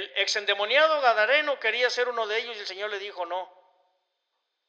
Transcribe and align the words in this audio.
El 0.00 0.10
exendemoniado 0.16 0.98
Gadareno 1.02 1.60
quería 1.60 1.90
ser 1.90 2.08
uno 2.08 2.26
de 2.26 2.38
ellos 2.38 2.56
y 2.56 2.60
el 2.60 2.66
Señor 2.66 2.88
le 2.88 2.98
dijo 2.98 3.26
no. 3.26 3.52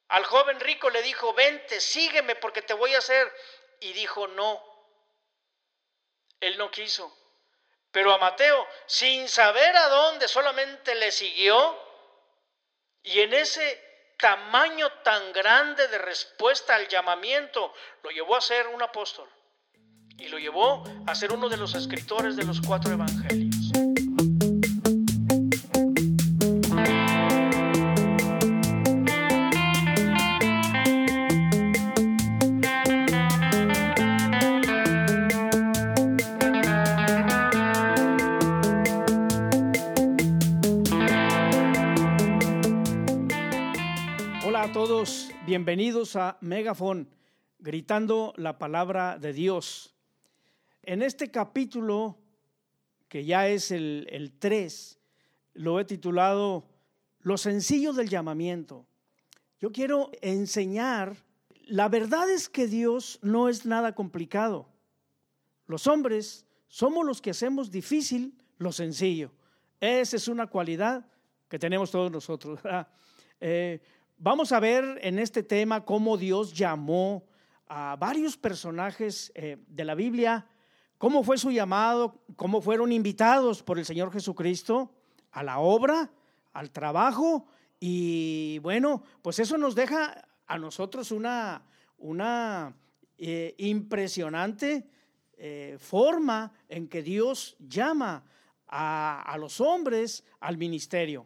Al 0.10 0.26
joven 0.26 0.60
rico 0.60 0.90
le 0.90 1.02
dijo, 1.04 1.34
vente, 1.34 1.80
sígueme 1.80 2.36
porque 2.36 2.62
te 2.62 2.74
voy 2.74 2.94
a 2.94 2.98
hacer. 2.98 3.34
Y 3.80 3.94
dijo, 3.94 4.28
no. 4.28 4.62
Él 6.42 6.58
no 6.58 6.70
quiso. 6.70 7.18
Pero 7.92 8.14
a 8.14 8.18
Mateo, 8.18 8.68
sin 8.88 9.30
saber 9.30 9.74
a 9.74 9.88
dónde, 9.88 10.28
solamente 10.28 10.96
le 10.96 11.14
siguió. 11.14 11.80
Y 13.04 13.22
en 13.22 13.34
ese 13.34 14.14
tamaño 14.18 14.92
tan 15.04 15.32
grande 15.32 15.88
de 15.88 15.98
respuesta 15.98 16.76
al 16.76 16.90
llamamiento, 16.90 17.74
lo 18.04 18.12
llevó 18.12 18.36
a 18.36 18.42
ser 18.42 18.68
un 18.68 18.82
apóstol. 18.82 19.30
Y 20.18 20.28
lo 20.28 20.38
llevó 20.40 20.84
a 21.08 21.16
ser 21.16 21.32
uno 21.32 21.48
de 21.48 21.56
los 21.56 21.74
escritores 21.74 22.36
de 22.36 22.44
los 22.44 22.60
cuatro 22.60 22.92
evangelios. 22.92 23.41
Bienvenidos 45.52 46.16
a 46.16 46.38
Megafon, 46.40 47.10
gritando 47.60 48.34
la 48.38 48.58
palabra 48.58 49.18
de 49.20 49.34
Dios. 49.34 49.94
En 50.82 51.02
este 51.02 51.30
capítulo, 51.30 52.18
que 53.10 53.26
ya 53.26 53.50
es 53.50 53.72
el, 53.72 54.08
el 54.12 54.32
3, 54.32 54.98
lo 55.56 55.78
he 55.78 55.84
titulado 55.84 56.70
Lo 57.20 57.38
sencillo 57.38 57.92
del 57.92 58.08
llamamiento. 58.08 58.86
Yo 59.60 59.74
quiero 59.74 60.10
enseñar, 60.22 61.18
la 61.66 61.90
verdad 61.90 62.30
es 62.30 62.48
que 62.48 62.68
Dios 62.68 63.20
no 63.22 63.50
es 63.50 63.66
nada 63.66 63.94
complicado. 63.94 64.70
Los 65.68 65.86
hombres 65.86 66.46
somos 66.70 67.06
los 67.06 67.22
que 67.22 67.32
hacemos 67.32 67.70
difícil 67.70 68.38
lo 68.58 68.72
sencillo. 68.72 69.34
Esa 69.82 70.16
es 70.16 70.30
una 70.30 70.48
cualidad 70.48 71.06
que 71.50 71.60
tenemos 71.60 71.92
todos 71.92 72.10
nosotros. 72.10 72.58
Eh, 73.44 73.82
Vamos 74.24 74.52
a 74.52 74.60
ver 74.60 75.00
en 75.02 75.18
este 75.18 75.42
tema 75.42 75.84
cómo 75.84 76.16
Dios 76.16 76.54
llamó 76.54 77.26
a 77.68 77.96
varios 78.00 78.38
personajes 78.38 79.32
eh, 79.34 79.58
de 79.68 79.84
la 79.84 79.96
Biblia, 79.96 80.46
cómo 81.00 81.24
fue 81.24 81.40
su 81.40 81.50
llamado, 81.50 82.22
cómo 82.36 82.62
fueron 82.62 82.92
invitados 82.92 83.64
por 83.64 83.80
el 83.80 83.86
Señor 83.86 84.14
Jesucristo 84.14 84.94
a 85.32 85.42
la 85.42 85.58
obra, 85.58 86.12
al 86.54 86.70
trabajo, 86.70 87.48
y 87.80 88.60
bueno, 88.60 89.02
pues 89.24 89.40
eso 89.40 89.58
nos 89.58 89.74
deja 89.74 90.24
a 90.46 90.60
nosotros 90.60 91.12
una, 91.12 91.64
una 91.98 92.76
eh, 93.18 93.56
impresionante 93.58 94.88
eh, 95.36 95.78
forma 95.80 96.54
en 96.70 96.88
que 96.88 97.02
Dios 97.02 97.56
llama 97.58 98.24
a, 98.68 99.24
a 99.24 99.36
los 99.40 99.60
hombres 99.60 100.24
al 100.40 100.60
ministerio. 100.60 101.26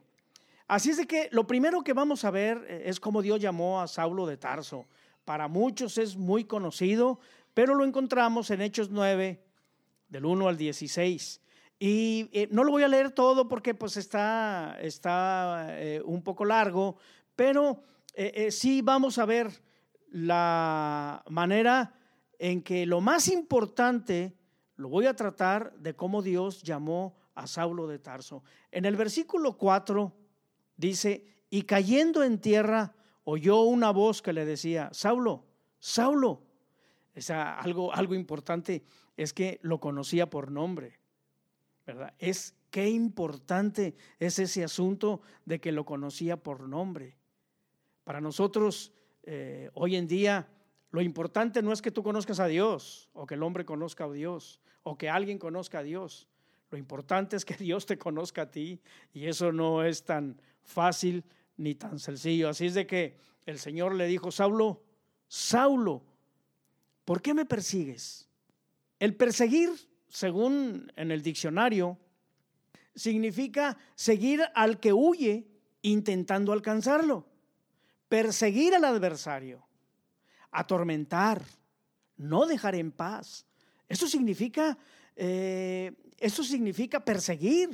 Así 0.67 0.89
es 0.89 0.97
de 0.97 1.05
que 1.05 1.29
lo 1.31 1.45
primero 1.45 1.83
que 1.83 1.93
vamos 1.93 2.25
a 2.25 2.31
ver 2.31 2.65
eh, 2.67 2.83
es 2.85 2.99
cómo 2.99 3.21
Dios 3.21 3.39
llamó 3.39 3.81
a 3.81 3.87
Saulo 3.87 4.25
de 4.25 4.37
Tarso. 4.37 4.87
Para 5.23 5.47
muchos 5.47 5.97
es 5.99 6.17
muy 6.17 6.45
conocido, 6.45 7.19
pero 7.53 7.75
lo 7.75 7.85
encontramos 7.85 8.49
en 8.49 8.61
Hechos 8.61 8.89
9, 8.89 9.43
del 10.07 10.25
1 10.25 10.47
al 10.47 10.57
16. 10.57 11.41
Y 11.77 12.29
eh, 12.31 12.47
no 12.51 12.63
lo 12.63 12.71
voy 12.71 12.81
a 12.81 12.87
leer 12.87 13.11
todo 13.11 13.47
porque 13.47 13.75
pues 13.75 13.97
está, 13.97 14.77
está 14.81 15.67
eh, 15.69 16.01
un 16.03 16.23
poco 16.23 16.45
largo, 16.45 16.97
pero 17.35 17.83
sí 18.49 18.81
vamos 18.81 19.17
a 19.17 19.25
ver 19.25 19.51
la 20.09 21.21
manera 21.27 21.93
en 22.39 22.61
que 22.61 22.85
lo 22.85 23.01
más 23.01 23.27
importante 23.27 24.37
lo 24.77 24.87
voy 24.87 25.05
a 25.05 25.17
tratar 25.17 25.73
de 25.73 25.97
cómo 25.97 26.21
Dios 26.21 26.63
llamó 26.63 27.17
a 27.33 27.45
Saulo 27.45 27.87
de 27.87 27.99
Tarso. 27.99 28.41
En 28.71 28.85
el 28.85 28.95
versículo 28.95 29.57
4 29.57 30.13
Dice, 30.77 31.25
y 31.49 31.63
cayendo 31.63 32.23
en 32.23 32.39
tierra, 32.39 32.95
oyó 33.23 33.61
una 33.61 33.91
voz 33.91 34.21
que 34.21 34.33
le 34.33 34.45
decía, 34.45 34.89
Saulo, 34.91 35.45
Saulo. 35.79 36.41
Es 37.13 37.29
algo, 37.29 37.93
algo 37.93 38.13
importante 38.13 38.83
es 39.15 39.31
que 39.33 39.59
lo 39.61 39.79
conocía 39.79 40.29
por 40.29 40.51
nombre, 40.51 40.99
¿verdad? 41.85 42.13
Es 42.19 42.55
qué 42.69 42.89
importante 42.89 43.95
es 44.19 44.37
ese 44.39 44.63
asunto 44.63 45.21
de 45.45 45.61
que 45.61 45.71
lo 45.71 45.85
conocía 45.85 46.35
por 46.35 46.67
nombre. 46.67 47.17
Para 48.03 48.19
nosotros, 48.19 48.91
eh, 49.23 49.69
hoy 49.75 49.95
en 49.95 50.07
día, 50.07 50.49
lo 50.91 51.01
importante 51.01 51.61
no 51.61 51.71
es 51.71 51.81
que 51.81 51.91
tú 51.91 52.03
conozcas 52.03 52.39
a 52.39 52.47
Dios, 52.47 53.09
o 53.13 53.25
que 53.25 53.35
el 53.35 53.43
hombre 53.43 53.63
conozca 53.63 54.05
a 54.05 54.11
Dios, 54.11 54.59
o 54.83 54.97
que 54.97 55.09
alguien 55.09 55.39
conozca 55.39 55.79
a 55.79 55.83
Dios. 55.83 56.27
Lo 56.69 56.77
importante 56.77 57.35
es 57.35 57.45
que 57.45 57.55
Dios 57.63 57.85
te 57.85 57.97
conozca 57.97 58.43
a 58.43 58.51
ti, 58.51 58.81
y 59.13 59.27
eso 59.27 59.51
no 59.51 59.83
es 59.83 60.03
tan 60.03 60.41
fácil 60.65 61.23
ni 61.57 61.75
tan 61.75 61.99
sencillo. 61.99 62.49
Así 62.49 62.65
es 62.65 62.73
de 62.73 62.85
que 62.85 63.17
el 63.45 63.59
Señor 63.59 63.95
le 63.95 64.07
dijo, 64.07 64.31
Saulo, 64.31 64.83
Saulo, 65.27 66.03
¿por 67.05 67.21
qué 67.21 67.33
me 67.33 67.45
persigues? 67.45 68.27
El 68.99 69.15
perseguir, 69.15 69.69
según 70.07 70.91
en 70.95 71.11
el 71.11 71.21
diccionario, 71.21 71.97
significa 72.95 73.77
seguir 73.95 74.41
al 74.55 74.79
que 74.79 74.93
huye 74.93 75.47
intentando 75.81 76.51
alcanzarlo, 76.53 77.27
perseguir 78.09 78.73
al 78.73 78.85
adversario, 78.85 79.65
atormentar, 80.51 81.43
no 82.17 82.45
dejar 82.45 82.75
en 82.75 82.91
paz. 82.91 83.45
Eso 83.87 84.07
significa, 84.07 84.77
eh, 85.15 85.91
eso 86.17 86.43
significa 86.43 87.03
perseguir 87.03 87.69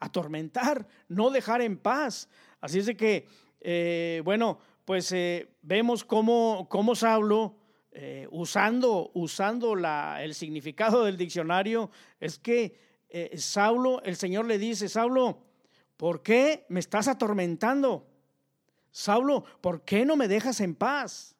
atormentar, 0.00 0.86
no 1.08 1.30
dejar 1.30 1.62
en 1.62 1.78
paz. 1.78 2.28
Así 2.60 2.78
es 2.78 2.86
de 2.86 2.96
que, 2.96 3.26
eh, 3.60 4.22
bueno, 4.24 4.58
pues 4.84 5.12
eh, 5.12 5.48
vemos 5.62 6.04
cómo, 6.04 6.66
cómo 6.68 6.94
Saulo, 6.94 7.56
eh, 7.92 8.28
usando, 8.30 9.10
usando 9.14 9.74
la, 9.74 10.22
el 10.22 10.34
significado 10.34 11.04
del 11.04 11.16
diccionario, 11.16 11.90
es 12.20 12.38
que 12.38 12.86
Saulo, 13.36 14.02
el 14.02 14.16
Señor 14.16 14.44
le 14.44 14.58
dice, 14.58 14.86
Saulo, 14.86 15.42
¿por 15.96 16.22
qué 16.22 16.66
me 16.68 16.78
estás 16.78 17.08
atormentando? 17.08 18.06
Saulo, 18.90 19.44
¿por 19.62 19.82
qué 19.82 20.04
no 20.04 20.14
me 20.14 20.28
dejas 20.28 20.60
en 20.60 20.74
paz? 20.74 21.34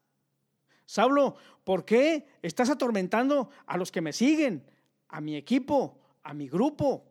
Saulo, 0.86 1.36
¿por 1.64 1.84
qué 1.84 2.26
estás 2.40 2.70
atormentando 2.70 3.50
a 3.66 3.76
los 3.76 3.92
que 3.92 4.00
me 4.00 4.14
siguen, 4.14 4.64
a 5.08 5.20
mi 5.20 5.36
equipo, 5.36 6.00
a 6.22 6.32
mi 6.32 6.48
grupo? 6.48 7.07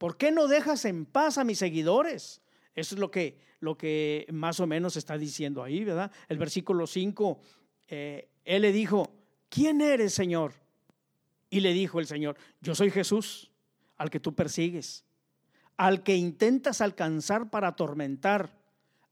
¿Por 0.00 0.16
qué 0.16 0.32
no 0.32 0.48
dejas 0.48 0.86
en 0.86 1.04
paz 1.04 1.36
a 1.36 1.44
mis 1.44 1.58
seguidores? 1.58 2.40
Eso 2.74 2.94
es 2.94 2.98
lo 2.98 3.10
que, 3.10 3.38
lo 3.60 3.76
que 3.76 4.26
más 4.32 4.58
o 4.58 4.66
menos 4.66 4.96
está 4.96 5.18
diciendo 5.18 5.62
ahí, 5.62 5.84
¿verdad? 5.84 6.10
El 6.30 6.38
versículo 6.38 6.86
5, 6.86 7.38
eh, 7.86 8.30
él 8.46 8.62
le 8.62 8.72
dijo, 8.72 9.12
¿quién 9.50 9.82
eres, 9.82 10.14
Señor? 10.14 10.54
Y 11.50 11.60
le 11.60 11.74
dijo 11.74 12.00
el 12.00 12.06
Señor, 12.06 12.38
yo 12.62 12.74
soy 12.74 12.90
Jesús, 12.90 13.50
al 13.98 14.08
que 14.08 14.20
tú 14.20 14.34
persigues, 14.34 15.04
al 15.76 16.02
que 16.02 16.16
intentas 16.16 16.80
alcanzar 16.80 17.50
para 17.50 17.68
atormentar, 17.68 18.56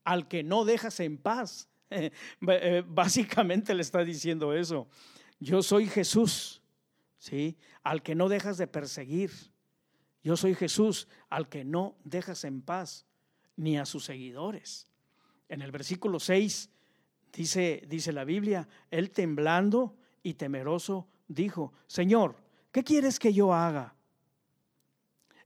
al 0.04 0.27
que 0.27 0.43
no 0.43 0.65
dejas 0.65 1.00
en 1.00 1.19
paz. 1.19 1.69
Eh, 2.50 2.82
básicamente 2.87 3.75
le 3.75 3.82
está 3.82 4.03
diciendo 4.04 4.54
eso. 4.54 4.88
Yo 5.38 5.62
soy 5.62 5.87
Jesús, 5.87 6.62
¿sí? 7.19 7.59
Al 7.82 8.03
que 8.03 8.15
no 8.15 8.31
dejas 8.31 8.56
de 8.56 8.66
perseguir 8.66 9.31
yo 10.23 10.37
soy 10.37 10.55
Jesús 10.55 11.09
al 11.29 11.49
que 11.49 11.65
no 11.65 11.97
dejas 12.05 12.45
en 12.45 12.62
paz 12.62 13.07
ni 13.57 13.78
a 13.78 13.87
sus 13.87 14.04
seguidores. 14.04 14.87
En 15.48 15.63
el 15.63 15.71
versículo 15.71 16.21
6 16.21 16.71
dice, 17.33 17.83
dice 17.89 18.13
la 18.13 18.25
Biblia, 18.25 18.69
él 18.91 19.10
temblando 19.10 19.97
y 20.22 20.34
temeroso 20.34 21.09
dijo, 21.27 21.72
Señor, 21.87 22.37
¿qué 22.72 22.84
quieres 22.84 23.19
que 23.19 23.33
yo 23.33 23.54
haga? 23.54 23.95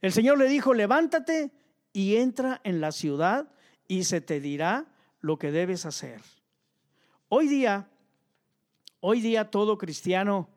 El 0.00 0.12
Señor 0.12 0.38
le 0.38 0.48
dijo, 0.48 0.74
levántate 0.74 1.52
y 1.92 2.16
entra 2.16 2.60
en 2.64 2.80
la 2.80 2.92
ciudad 2.92 3.52
y 3.86 4.04
se 4.04 4.20
te 4.20 4.40
dirá 4.40 4.86
lo 5.20 5.38
que 5.38 5.52
debes 5.52 5.86
hacer. 5.86 6.20
Hoy 7.28 7.46
día, 7.46 7.88
hoy 9.00 9.20
día 9.20 9.50
todo 9.50 9.78
cristiano 9.78 10.48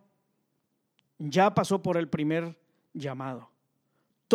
ya 1.20 1.54
pasó 1.54 1.82
por 1.82 1.98
el 1.98 2.10
primer 2.10 2.58
llamado. 2.94 3.55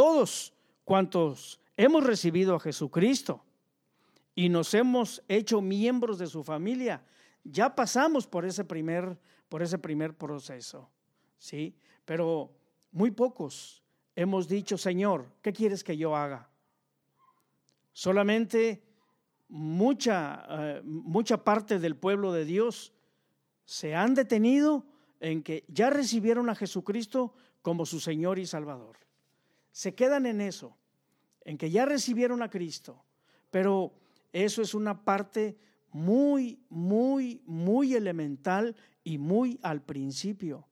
Todos 0.00 0.54
cuantos 0.82 1.60
hemos 1.76 2.02
recibido 2.04 2.54
a 2.54 2.60
Jesucristo 2.60 3.44
y 4.34 4.48
nos 4.48 4.72
hemos 4.72 5.22
hecho 5.28 5.60
miembros 5.60 6.16
de 6.16 6.26
su 6.26 6.42
familia, 6.42 7.04
ya 7.44 7.74
pasamos 7.74 8.26
por 8.26 8.46
ese 8.46 8.64
primer, 8.64 9.18
por 9.50 9.62
ese 9.62 9.76
primer 9.76 10.16
proceso, 10.16 10.88
¿sí? 11.36 11.76
Pero 12.06 12.50
muy 12.92 13.10
pocos 13.10 13.84
hemos 14.16 14.48
dicho, 14.48 14.78
Señor, 14.78 15.26
¿qué 15.42 15.52
quieres 15.52 15.84
que 15.84 15.98
yo 15.98 16.16
haga? 16.16 16.48
Solamente 17.92 18.82
mucha, 19.50 20.46
eh, 20.48 20.80
mucha 20.82 21.44
parte 21.44 21.78
del 21.78 21.94
pueblo 21.94 22.32
de 22.32 22.46
Dios 22.46 22.94
se 23.66 23.94
han 23.94 24.14
detenido 24.14 24.86
en 25.20 25.42
que 25.42 25.66
ya 25.68 25.90
recibieron 25.90 26.48
a 26.48 26.54
Jesucristo 26.54 27.34
como 27.60 27.84
su 27.84 28.00
Señor 28.00 28.38
y 28.38 28.46
Salvador. 28.46 29.09
Se 29.72 29.94
quedan 29.94 30.26
en 30.26 30.40
eso, 30.40 30.76
en 31.44 31.58
que 31.58 31.70
ya 31.70 31.84
recibieron 31.84 32.42
a 32.42 32.50
Cristo, 32.50 33.04
pero 33.50 33.92
eso 34.32 34.62
es 34.62 34.74
una 34.74 35.04
parte 35.04 35.56
muy, 35.92 36.60
muy, 36.68 37.42
muy 37.46 37.94
elemental 37.94 38.76
y 39.02 39.18
muy 39.18 39.58
al 39.62 39.82
principio. 39.82 40.66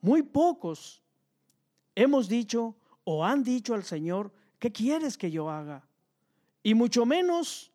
Muy 0.00 0.22
pocos 0.22 1.02
hemos 1.94 2.28
dicho 2.28 2.76
o 3.04 3.24
han 3.24 3.42
dicho 3.42 3.74
al 3.74 3.84
Señor, 3.84 4.32
¿qué 4.58 4.70
quieres 4.72 5.18
que 5.18 5.30
yo 5.30 5.50
haga? 5.50 5.86
Y 6.62 6.74
mucho 6.74 7.06
menos 7.06 7.72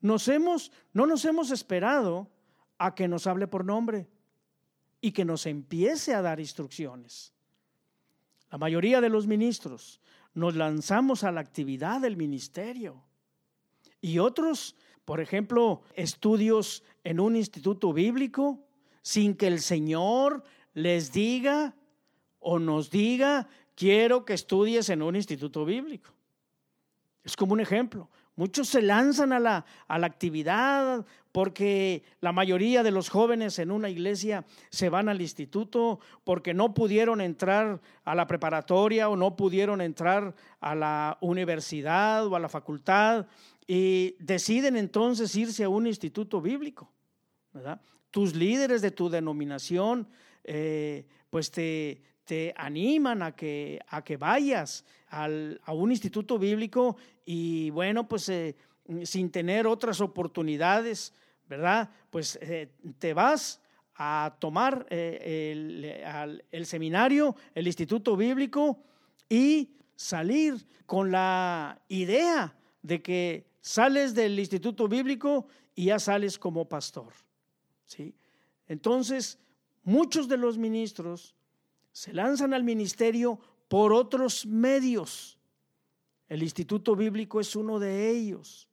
nos 0.00 0.28
hemos, 0.28 0.72
no 0.92 1.06
nos 1.06 1.24
hemos 1.24 1.50
esperado 1.50 2.30
a 2.78 2.94
que 2.94 3.08
nos 3.08 3.26
hable 3.26 3.46
por 3.46 3.64
nombre 3.64 4.08
y 5.00 5.12
que 5.12 5.24
nos 5.24 5.46
empiece 5.46 6.14
a 6.14 6.22
dar 6.22 6.40
instrucciones. 6.40 7.32
La 8.56 8.58
mayoría 8.58 9.02
de 9.02 9.10
los 9.10 9.26
ministros 9.26 10.00
nos 10.32 10.56
lanzamos 10.56 11.24
a 11.24 11.30
la 11.30 11.42
actividad 11.42 12.00
del 12.00 12.16
ministerio 12.16 13.04
y 14.00 14.18
otros, 14.18 14.76
por 15.04 15.20
ejemplo, 15.20 15.82
estudios 15.92 16.82
en 17.04 17.20
un 17.20 17.36
instituto 17.36 17.92
bíblico 17.92 18.66
sin 19.02 19.34
que 19.34 19.46
el 19.46 19.60
Señor 19.60 20.42
les 20.72 21.12
diga 21.12 21.76
o 22.40 22.58
nos 22.58 22.90
diga, 22.90 23.46
quiero 23.74 24.24
que 24.24 24.32
estudies 24.32 24.88
en 24.88 25.02
un 25.02 25.16
instituto 25.16 25.66
bíblico. 25.66 26.14
Es 27.24 27.36
como 27.36 27.52
un 27.52 27.60
ejemplo. 27.60 28.08
Muchos 28.36 28.68
se 28.68 28.82
lanzan 28.82 29.32
a 29.32 29.40
la, 29.40 29.64
a 29.88 29.98
la 29.98 30.06
actividad 30.06 31.04
porque 31.32 32.02
la 32.20 32.32
mayoría 32.32 32.82
de 32.82 32.90
los 32.90 33.08
jóvenes 33.08 33.58
en 33.58 33.70
una 33.70 33.88
iglesia 33.88 34.44
se 34.70 34.88
van 34.88 35.08
al 35.08 35.20
instituto 35.20 36.00
porque 36.24 36.54
no 36.54 36.74
pudieron 36.74 37.20
entrar 37.20 37.80
a 38.04 38.14
la 38.14 38.26
preparatoria 38.26 39.08
o 39.08 39.16
no 39.16 39.36
pudieron 39.36 39.80
entrar 39.80 40.34
a 40.60 40.74
la 40.74 41.18
universidad 41.20 42.26
o 42.26 42.36
a 42.36 42.40
la 42.40 42.48
facultad 42.48 43.26
y 43.66 44.16
deciden 44.18 44.76
entonces 44.76 45.34
irse 45.34 45.64
a 45.64 45.68
un 45.68 45.86
instituto 45.86 46.40
bíblico. 46.40 46.90
Tus 48.10 48.34
líderes 48.34 48.82
de 48.82 48.90
tu 48.90 49.08
denominación 49.08 50.08
eh, 50.44 51.06
pues 51.30 51.50
te, 51.50 52.02
te 52.26 52.52
animan 52.56 53.22
a 53.22 53.34
que, 53.34 53.80
a 53.88 54.02
que 54.02 54.16
vayas 54.16 54.84
a 55.08 55.72
un 55.72 55.90
instituto 55.90 56.38
bíblico 56.38 56.96
y 57.24 57.70
bueno, 57.70 58.06
pues 58.06 58.28
eh, 58.28 58.56
sin 59.04 59.30
tener 59.30 59.66
otras 59.66 60.00
oportunidades, 60.00 61.14
¿verdad? 61.48 61.88
Pues 62.10 62.36
eh, 62.42 62.72
te 62.98 63.14
vas 63.14 63.62
a 63.94 64.36
tomar 64.40 64.86
eh, 64.90 65.52
el, 65.52 66.42
el, 66.50 66.66
seminario, 66.66 67.36
el 67.54 67.66
instituto 67.68 68.16
bíblico 68.16 68.82
y 69.28 69.70
salir 69.94 70.66
con 70.84 71.12
la 71.12 71.80
idea 71.88 72.54
de 72.82 73.02
que 73.02 73.46
sales 73.60 74.14
del 74.14 74.38
instituto 74.38 74.88
bíblico 74.88 75.46
y 75.76 75.86
ya 75.86 76.00
sales 76.00 76.38
como 76.38 76.68
pastor, 76.68 77.12
¿sí? 77.84 78.14
Entonces, 78.66 79.38
muchos 79.84 80.28
de 80.28 80.36
los 80.36 80.58
ministros 80.58 81.35
se 81.96 82.12
lanzan 82.12 82.52
al 82.52 82.62
ministerio 82.62 83.40
por 83.68 83.94
otros 83.94 84.44
medios. 84.44 85.38
El 86.28 86.42
Instituto 86.42 86.94
Bíblico 86.94 87.40
es 87.40 87.56
uno 87.56 87.78
de 87.78 88.10
ellos. 88.10 88.68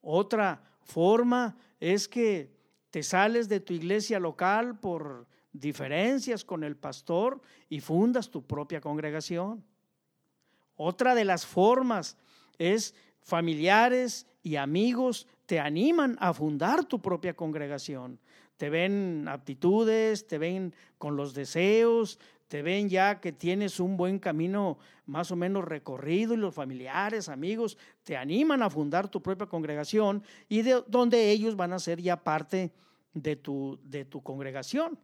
Otra 0.00 0.60
forma 0.82 1.56
es 1.78 2.08
que 2.08 2.52
te 2.90 3.04
sales 3.04 3.48
de 3.48 3.60
tu 3.60 3.72
iglesia 3.72 4.18
local 4.18 4.80
por 4.80 5.28
diferencias 5.52 6.44
con 6.44 6.64
el 6.64 6.74
pastor 6.74 7.40
y 7.68 7.78
fundas 7.78 8.30
tu 8.30 8.42
propia 8.42 8.80
congregación. 8.80 9.64
Otra 10.74 11.14
de 11.14 11.24
las 11.24 11.46
formas 11.46 12.16
es 12.58 12.96
familiares 13.20 14.26
y 14.42 14.56
amigos 14.56 15.28
te 15.46 15.60
animan 15.60 16.16
a 16.18 16.34
fundar 16.34 16.84
tu 16.84 17.00
propia 17.00 17.32
congregación. 17.32 18.18
Te 18.56 18.68
ven 18.68 19.26
aptitudes, 19.26 20.26
te 20.26 20.36
ven 20.36 20.74
con 20.98 21.16
los 21.16 21.32
deseos, 21.32 22.18
te 22.50 22.62
ven 22.62 22.88
ya 22.88 23.20
que 23.20 23.30
tienes 23.30 23.78
un 23.78 23.96
buen 23.96 24.18
camino 24.18 24.76
más 25.06 25.30
o 25.30 25.36
menos 25.36 25.64
recorrido 25.64 26.34
y 26.34 26.36
los 26.36 26.52
familiares, 26.52 27.28
amigos, 27.28 27.78
te 28.02 28.16
animan 28.16 28.60
a 28.60 28.68
fundar 28.68 29.08
tu 29.08 29.22
propia 29.22 29.46
congregación 29.46 30.24
y 30.48 30.62
de 30.62 30.82
donde 30.88 31.30
ellos 31.30 31.54
van 31.54 31.72
a 31.72 31.78
ser 31.78 32.02
ya 32.02 32.16
parte 32.16 32.72
de 33.14 33.36
tu, 33.36 33.78
de 33.84 34.04
tu 34.04 34.20
congregación. 34.24 34.98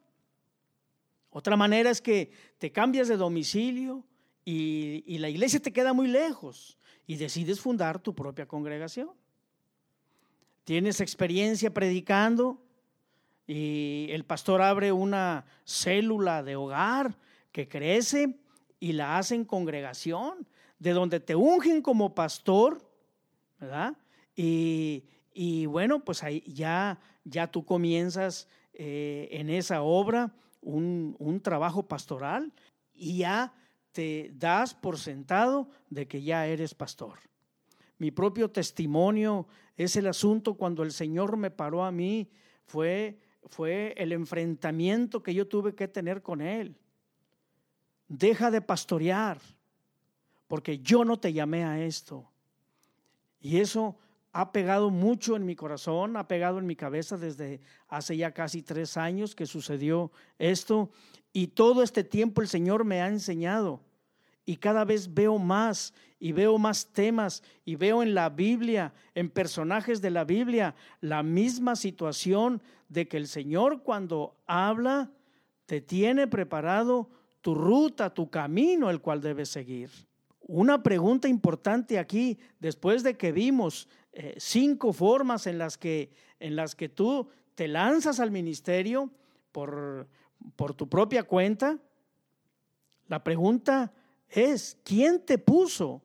Otra 1.31 1.57
manera 1.57 1.89
es 1.89 2.03
que 2.03 2.33
te 2.59 2.73
cambias 2.73 3.07
de 3.07 3.17
domicilio 3.17 4.03
y, 4.45 5.05
y 5.07 5.19
la 5.19 5.29
iglesia 5.29 5.61
te 5.61 5.73
queda 5.73 5.93
muy 5.93 6.09
lejos 6.09 6.77
y 7.07 7.15
decides 7.15 7.61
fundar 7.61 8.01
tu 8.01 8.13
propia 8.13 8.47
congregación. 8.47 9.11
Tienes 10.65 11.01
experiencia 11.01 11.73
predicando 11.73 12.61
y 13.47 14.09
el 14.11 14.25
pastor 14.25 14.63
abre 14.63 14.91
una 14.91 15.45
célula 15.65 16.43
de 16.43 16.57
hogar 16.57 17.17
que 17.57 17.69
crece 17.69 18.39
y 18.79 18.93
la 18.93 19.17
hacen 19.17 19.47
congregación, 19.47 20.47
de 20.79 20.93
donde 20.93 21.21
te 21.21 21.35
ungen 21.35 21.81
como 21.81 22.15
pastor, 22.15 22.87
¿verdad? 23.59 23.97
Y, 24.37 25.65
bueno, 25.65 26.05
pues 26.05 26.23
ahí 26.23 26.43
ya, 26.47 27.01
ya 27.25 27.51
tú 27.51 27.65
comienzas 27.65 28.47
eh, 28.75 29.29
en 29.31 29.49
esa 29.49 29.81
obra 29.81 30.35
un, 30.61 31.17
un 31.19 31.41
trabajo 31.41 31.89
pastoral 31.89 32.53
y 32.93 33.19
ya 33.21 33.55
te 33.93 34.33
das 34.35 34.75
por 34.75 34.99
sentado 34.99 35.71
de 35.89 36.07
que 36.07 36.21
ya 36.21 36.47
eres 36.47 36.75
pastor. 36.75 37.21
Mi 37.97 38.11
propio 38.11 38.51
testimonio 38.51 39.47
es 39.79 39.97
el 39.97 40.09
asunto 40.09 40.59
cuando 40.59 40.83
el 40.83 40.93
Señor 40.93 41.39
me 41.39 41.51
paró 41.51 41.85
a 41.87 41.91
mí, 41.91 42.29
fue, 42.67 43.19
fue 43.45 43.95
el 43.97 44.13
enfrentamiento 44.13 45.23
que 45.23 45.33
yo 45.33 45.49
tuve 45.49 45.75
que 45.75 45.89
tener 45.89 46.21
con 46.21 46.43
Él 46.43 46.77
deja 48.09 48.51
de 48.51 48.61
pastorear, 48.61 49.39
porque 50.49 50.79
yo 50.79 51.05
no 51.05 51.19
te 51.19 51.33
llamé 51.33 51.65
a 51.65 51.85
esto. 51.85 52.29
Y 53.41 53.59
eso 53.59 53.97
ha 54.33 54.53
pegado 54.53 54.91
mucho 54.91 55.35
en 55.37 55.47
mi 55.47 55.57
corazón, 55.57 56.17
ha 56.17 56.29
pegado 56.29 56.59
en 56.59 56.67
mi 56.67 56.77
cabeza 56.77 57.17
desde 57.17 57.61
hace 57.89 58.17
ya 58.17 58.33
casi 58.33 58.63
tres 58.63 58.97
años 58.97 59.35
que 59.35 59.47
sucedió 59.47 60.11
esto. 60.39 60.91
Y 61.33 61.49
todo 61.49 61.83
este 61.83 62.05
tiempo 62.05 62.43
el 62.43 62.49
Señor 62.49 62.85
me 62.85 63.01
ha 63.01 63.09
enseñado. 63.09 63.81
Y 64.45 64.57
cada 64.57 64.85
vez 64.85 65.13
veo 65.13 65.39
más 65.39 65.95
y 66.19 66.33
veo 66.33 66.59
más 66.59 66.87
temas 66.93 67.43
y 67.65 67.77
veo 67.77 68.03
en 68.03 68.15
la 68.15 68.29
Biblia, 68.29 68.93
en 69.15 69.31
personajes 69.31 70.01
de 70.01 70.11
la 70.11 70.25
Biblia, 70.25 70.75
la 71.01 71.23
misma 71.23 71.75
situación 71.75 72.63
de 72.89 73.09
que 73.09 73.17
el 73.17 73.27
Señor 73.27 73.83
cuando 73.83 74.37
habla 74.47 75.11
te 75.67 75.81
tiene 75.81 76.27
preparado 76.27 77.09
tu 77.47 77.55
ruta, 77.55 78.13
tu 78.13 78.29
camino, 78.29 78.91
el 78.91 79.01
cual 79.01 79.21
debes 79.21 79.51
seguir. 79.51 79.89
Una 80.41 80.83
pregunta 80.83 81.29
importante 81.29 81.97
aquí, 81.97 82.41
después 82.59 83.05
de 83.05 83.17
que 83.17 83.31
vimos 83.31 83.87
eh, 84.13 84.35
cinco 84.37 84.93
formas 84.93 85.47
en 85.47 85.57
las, 85.57 85.79
que, 85.79 86.11
en 86.41 86.57
las 86.57 86.75
que 86.75 86.89
tú 86.89 87.29
te 87.55 87.69
lanzas 87.69 88.19
al 88.19 88.33
ministerio 88.33 89.13
por, 89.53 90.09
por 90.57 90.75
tu 90.75 90.89
propia 90.89 91.23
cuenta, 91.23 91.79
la 93.07 93.23
pregunta 93.23 93.93
es, 94.29 94.77
¿quién 94.83 95.21
te 95.21 95.39
puso 95.39 96.03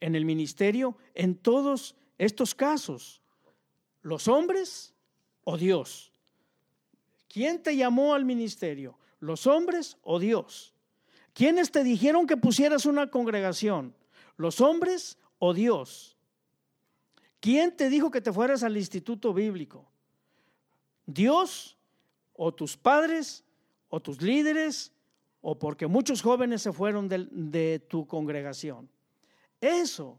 en 0.00 0.14
el 0.14 0.24
ministerio 0.24 0.96
en 1.12 1.34
todos 1.34 1.96
estos 2.16 2.54
casos? 2.54 3.20
¿Los 4.00 4.26
hombres 4.26 4.94
o 5.44 5.58
Dios? 5.58 6.14
¿Quién 7.28 7.62
te 7.62 7.76
llamó 7.76 8.14
al 8.14 8.24
ministerio? 8.24 8.96
¿Los 9.22 9.46
hombres 9.46 9.98
o 10.02 10.18
Dios? 10.18 10.74
¿Quiénes 11.32 11.70
te 11.70 11.84
dijeron 11.84 12.26
que 12.26 12.36
pusieras 12.36 12.86
una 12.86 13.08
congregación? 13.08 13.94
¿Los 14.36 14.60
hombres 14.60 15.16
o 15.38 15.54
Dios? 15.54 16.16
¿Quién 17.38 17.76
te 17.76 17.88
dijo 17.88 18.10
que 18.10 18.20
te 18.20 18.32
fueras 18.32 18.64
al 18.64 18.76
instituto 18.76 19.32
bíblico? 19.32 19.88
¿Dios 21.06 21.78
o 22.32 22.52
tus 22.52 22.76
padres 22.76 23.44
o 23.90 24.00
tus 24.00 24.20
líderes 24.20 24.90
o 25.40 25.56
porque 25.56 25.86
muchos 25.86 26.20
jóvenes 26.20 26.60
se 26.60 26.72
fueron 26.72 27.08
de, 27.08 27.28
de, 27.30 27.78
tu 27.78 28.04
congregación? 28.08 28.90
Eso, 29.60 30.18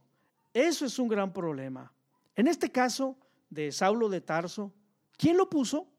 eso 0.53 0.85
es 0.85 0.97
un 0.97 1.09
gran 1.09 1.33
problema. 1.33 1.91
En 2.37 2.47
este 2.47 2.71
caso 2.71 3.17
de 3.49 3.69
Saulo 3.73 4.07
de 4.07 4.21
Tarso, 4.21 4.71
¿quién 5.17 5.35
lo 5.35 5.49
puso? 5.49 5.89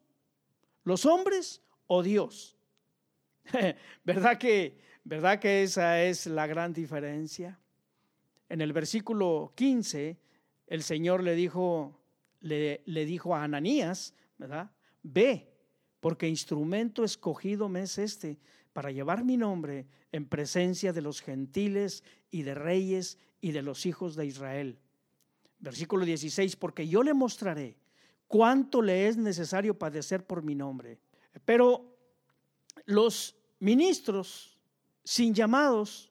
¿Los 0.84 1.04
hombres 1.04 1.60
o 1.86 2.02
Dios? 2.02 2.53
¿Verdad 4.04 4.38
que, 4.38 4.78
¿Verdad 5.04 5.38
que 5.38 5.62
esa 5.62 6.02
es 6.02 6.26
la 6.26 6.46
gran 6.46 6.72
diferencia? 6.72 7.58
En 8.48 8.60
el 8.60 8.72
versículo 8.72 9.52
15 9.54 10.18
el 10.66 10.82
Señor 10.82 11.22
le 11.22 11.34
dijo, 11.34 12.00
le, 12.40 12.82
le 12.86 13.04
dijo 13.04 13.34
a 13.34 13.44
Ananías, 13.44 14.14
¿verdad? 14.38 14.70
Ve, 15.02 15.50
porque 16.00 16.28
instrumento 16.28 17.04
escogido 17.04 17.68
me 17.68 17.82
es 17.82 17.98
este 17.98 18.38
para 18.72 18.90
llevar 18.90 19.24
mi 19.24 19.36
nombre 19.36 19.86
en 20.12 20.26
presencia 20.26 20.92
de 20.92 21.02
los 21.02 21.20
gentiles 21.20 22.02
y 22.30 22.42
de 22.42 22.54
reyes 22.54 23.18
y 23.40 23.52
de 23.52 23.62
los 23.62 23.86
hijos 23.86 24.16
de 24.16 24.26
Israel. 24.26 24.78
Versículo 25.58 26.04
16, 26.04 26.56
porque 26.56 26.88
yo 26.88 27.02
le 27.02 27.14
mostraré 27.14 27.76
cuánto 28.26 28.82
le 28.82 29.08
es 29.08 29.16
necesario 29.16 29.78
padecer 29.78 30.26
por 30.26 30.42
mi 30.42 30.54
nombre. 30.54 30.98
Pero 31.44 31.93
los 32.86 33.36
ministros 33.58 34.58
sin 35.04 35.34
llamados 35.34 36.10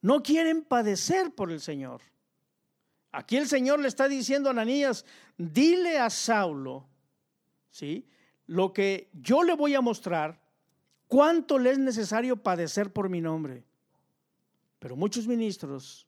no 0.00 0.22
quieren 0.22 0.62
padecer 0.62 1.34
por 1.34 1.50
el 1.50 1.60
Señor. 1.60 2.00
Aquí 3.10 3.36
el 3.36 3.48
Señor 3.48 3.80
le 3.80 3.88
está 3.88 4.08
diciendo 4.08 4.48
a 4.48 4.52
Ananías, 4.52 5.04
dile 5.36 5.98
a 5.98 6.10
Saulo, 6.10 6.86
¿sí? 7.70 8.06
Lo 8.46 8.72
que 8.72 9.10
yo 9.14 9.42
le 9.42 9.54
voy 9.54 9.74
a 9.74 9.80
mostrar, 9.80 10.40
cuánto 11.06 11.58
le 11.58 11.72
es 11.72 11.78
necesario 11.78 12.36
padecer 12.36 12.92
por 12.92 13.08
mi 13.08 13.20
nombre. 13.20 13.64
Pero 14.78 14.94
muchos 14.94 15.26
ministros 15.26 16.06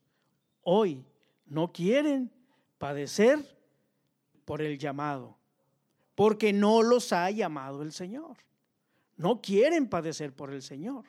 hoy 0.62 1.04
no 1.46 1.72
quieren 1.72 2.30
padecer 2.78 3.38
por 4.44 4.62
el 4.62 4.78
llamado, 4.78 5.36
porque 6.14 6.52
no 6.52 6.82
los 6.82 7.12
ha 7.12 7.30
llamado 7.30 7.82
el 7.82 7.92
Señor. 7.92 8.36
No 9.20 9.42
quieren 9.42 9.86
padecer 9.86 10.32
por 10.32 10.50
el 10.50 10.62
Señor. 10.62 11.04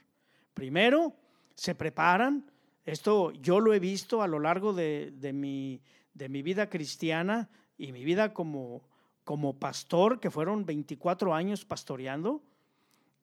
Primero, 0.53 1.15
se 1.55 1.75
preparan. 1.75 2.51
Esto 2.83 3.31
yo 3.31 3.61
lo 3.61 3.73
he 3.73 3.79
visto 3.79 4.21
a 4.21 4.27
lo 4.27 4.37
largo 4.37 4.73
de, 4.73 5.31
mi, 5.33 5.81
de 6.13 6.27
mi 6.27 6.41
vida 6.41 6.69
cristiana 6.69 7.49
y 7.77 7.93
mi 7.93 8.03
vida 8.03 8.33
como, 8.33 8.83
como 9.23 9.57
pastor, 9.57 10.19
que 10.19 10.29
fueron 10.29 10.65
24 10.65 11.33
años 11.33 11.63
pastoreando. 11.63 12.43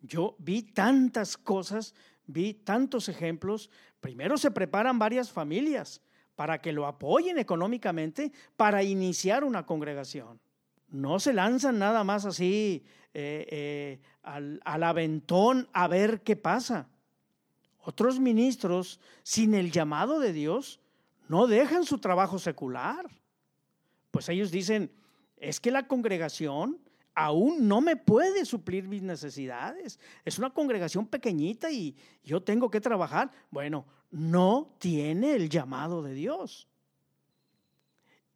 Yo 0.00 0.36
vi 0.38 0.62
tantas 0.62 1.36
cosas, 1.36 1.94
vi 2.26 2.54
tantos 2.54 3.10
ejemplos. 3.10 3.68
Primero 4.00 4.38
se 4.38 4.50
preparan 4.50 4.98
varias 4.98 5.30
familias 5.30 6.00
para 6.34 6.62
que 6.62 6.72
lo 6.72 6.86
apoyen 6.86 7.36
económicamente 7.36 8.32
para 8.56 8.82
iniciar 8.82 9.44
una 9.44 9.66
congregación. 9.66 10.40
No 10.88 11.20
se 11.20 11.34
lanzan 11.34 11.78
nada 11.78 12.04
más 12.04 12.24
así 12.24 12.86
eh, 13.14 13.46
eh, 13.50 14.00
al, 14.22 14.60
al 14.64 14.82
aventón 14.82 15.68
a 15.72 15.88
ver 15.88 16.22
qué 16.22 16.36
pasa. 16.36 16.88
Otros 17.80 18.20
ministros, 18.20 19.00
sin 19.22 19.54
el 19.54 19.70
llamado 19.70 20.20
de 20.20 20.32
Dios, 20.32 20.80
no 21.28 21.46
dejan 21.46 21.84
su 21.84 21.98
trabajo 21.98 22.38
secular. 22.38 23.06
Pues 24.10 24.28
ellos 24.28 24.50
dicen, 24.50 24.90
es 25.36 25.60
que 25.60 25.70
la 25.70 25.86
congregación 25.86 26.78
aún 27.14 27.66
no 27.66 27.80
me 27.80 27.96
puede 27.96 28.44
suplir 28.44 28.86
mis 28.86 29.02
necesidades. 29.02 29.98
Es 30.24 30.38
una 30.38 30.50
congregación 30.50 31.06
pequeñita 31.06 31.70
y 31.70 31.96
yo 32.22 32.42
tengo 32.42 32.70
que 32.70 32.80
trabajar. 32.80 33.30
Bueno, 33.50 33.86
no 34.10 34.74
tiene 34.78 35.34
el 35.34 35.48
llamado 35.48 36.02
de 36.02 36.14
Dios. 36.14 36.68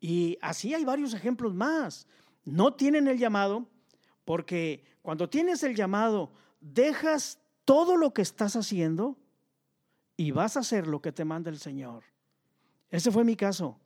Y 0.00 0.36
así 0.42 0.74
hay 0.74 0.84
varios 0.84 1.14
ejemplos 1.14 1.54
más. 1.54 2.08
No 2.44 2.74
tienen 2.74 3.06
el 3.06 3.18
llamado 3.18 3.68
porque 4.32 4.82
cuando 5.02 5.28
tienes 5.28 5.62
el 5.62 5.76
llamado, 5.76 6.32
dejas 6.58 7.38
todo 7.66 7.98
lo 7.98 8.14
que 8.14 8.22
estás 8.22 8.56
haciendo 8.56 9.18
y 10.16 10.30
vas 10.30 10.56
a 10.56 10.60
hacer 10.60 10.86
lo 10.86 11.02
que 11.02 11.12
te 11.12 11.26
manda 11.26 11.50
el 11.50 11.58
Señor. 11.58 12.04
Ese 12.88 13.10
fue 13.10 13.24
mi 13.24 13.36
caso. 13.36 13.78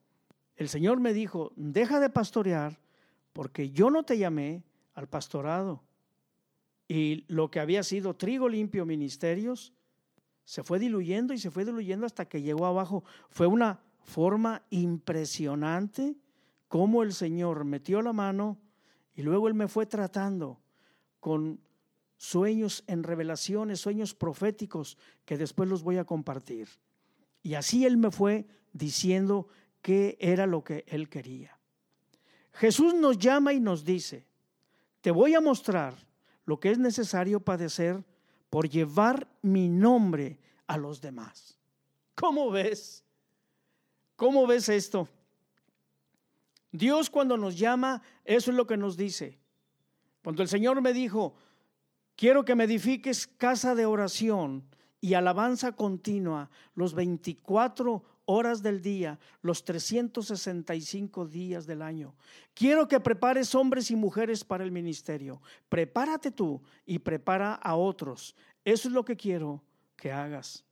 El 0.55 0.69
Señor 0.69 1.01
me 1.01 1.13
dijo, 1.13 1.53
deja 1.57 1.99
de 1.99 2.11
pastorear 2.11 2.79
porque 3.33 3.71
yo 3.71 3.91
no 3.91 4.05
te 4.05 4.19
llamé 4.19 4.63
al 4.95 5.09
pastorado. 5.09 5.83
Y 6.87 7.25
lo 7.27 7.51
que 7.51 7.59
había 7.59 7.83
sido 7.83 8.15
trigo 8.15 8.49
limpio 8.49 8.87
ministerios 8.87 9.73
se 10.45 10.63
fue 10.63 10.79
diluyendo 10.79 11.35
y 11.35 11.39
se 11.39 11.51
fue 11.51 11.65
diluyendo 11.65 12.07
hasta 12.07 12.29
que 12.29 12.43
llegó 12.43 12.67
abajo. 12.67 13.03
Fue 13.31 13.49
una 13.49 13.81
forma 13.99 14.63
impresionante 14.71 16.15
cómo 16.69 17.03
el 17.03 17.15
Señor 17.15 17.65
metió 17.65 18.01
la 18.01 18.13
mano 18.13 18.61
y 19.17 19.23
luego 19.23 19.49
Él 19.49 19.55
me 19.55 19.67
fue 19.67 19.87
tratando 19.87 20.61
con 21.21 21.59
sueños 22.19 22.85
en 22.87 23.03
revelaciones, 23.03 23.81
sueños 23.81 24.15
proféticos 24.15 24.99
que 25.25 25.39
después 25.39 25.69
los 25.69 25.83
voy 25.83 25.97
a 25.97 26.05
compartir. 26.05 26.69
Y 27.43 27.55
así 27.55 27.87
Él 27.87 27.97
me 27.97 28.11
fue 28.11 28.47
diciendo 28.73 29.49
qué 29.81 30.19
era 30.21 30.47
lo 30.47 30.63
que 30.63 30.85
Él 30.87 31.09
quería. 31.09 31.59
Jesús 32.53 32.95
nos 32.95 33.19
llama 33.19 33.55
y 33.55 33.61
nos 33.61 33.85
dice, 33.85 34.27
te 35.01 35.11
voy 35.11 35.35
a 35.35 35.41
mostrar 35.41 35.95
lo 36.45 36.61
que 36.61 36.71
es 36.71 36.79
necesario 36.79 37.41
padecer 37.41 38.05
por 38.51 38.69
llevar 38.69 39.29
mi 39.41 39.69
nombre 39.69 40.39
a 40.67 40.77
los 40.77 41.01
demás. 41.01 41.59
¿Cómo 42.15 42.51
ves? 42.51 43.03
¿Cómo 44.15 44.47
ves 44.47 44.69
esto? 44.69 45.09
Dios 46.77 47.11
cuando 47.11 47.37
nos 47.37 47.59
llama, 47.59 48.03
eso 48.25 48.51
es 48.51 48.57
lo 48.57 48.67
que 48.67 48.77
nos 48.77 48.97
dice. 48.97 49.39
Cuando 50.23 50.43
el 50.43 50.49
Señor 50.49 50.81
me 50.81 50.93
dijo, 50.93 51.35
quiero 52.17 52.45
que 52.45 52.55
me 52.55 52.65
edifiques 52.65 53.27
casa 53.27 53.75
de 53.75 53.87
oración 53.87 54.65
y 55.01 55.15
alabanza 55.15 55.73
continua 55.73 56.51
los 56.75 56.95
24 56.95 58.03
horas 58.25 58.63
del 58.63 58.83
día, 58.83 59.19
los 59.41 59.65
365 59.65 61.27
días 61.27 61.67
del 61.67 61.81
año. 61.81 62.15
Quiero 62.55 62.89
que 62.89 63.01
prepares 63.01 63.55
hombres 63.55 63.91
y 63.91 63.97
mujeres 63.97 64.45
para 64.45 64.65
el 64.65 64.73
ministerio. 64.73 65.41
Prepárate 65.69 66.33
tú 66.33 66.61
y 66.85 66.99
prepara 66.99 67.55
a 67.55 67.77
otros. 67.77 68.35
Eso 68.65 68.89
es 68.89 68.95
lo 68.95 69.05
que 69.05 69.17
quiero 69.17 69.63
que 69.97 70.11
hagas. 70.11 70.65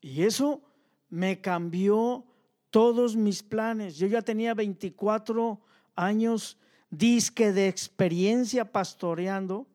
Y 0.00 0.22
eso 0.22 0.62
me 1.08 1.40
cambió 1.40 2.24
todos 2.70 3.16
mis 3.16 3.42
planes. 3.42 3.96
Yo 3.96 4.06
ya 4.06 4.22
tenía 4.22 4.54
24 4.54 5.60
años 5.94 6.58
disque 6.90 7.52
de 7.52 7.68
experiencia 7.68 8.70
pastoreando, 8.70 9.66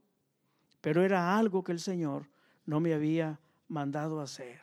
pero 0.82 1.04
era 1.04 1.38
algo 1.38 1.64
que 1.64 1.72
el 1.72 1.80
Señor 1.80 2.30
no 2.66 2.80
me 2.80 2.94
había 2.94 3.40
mandado 3.68 4.22
hacer. 4.22 4.62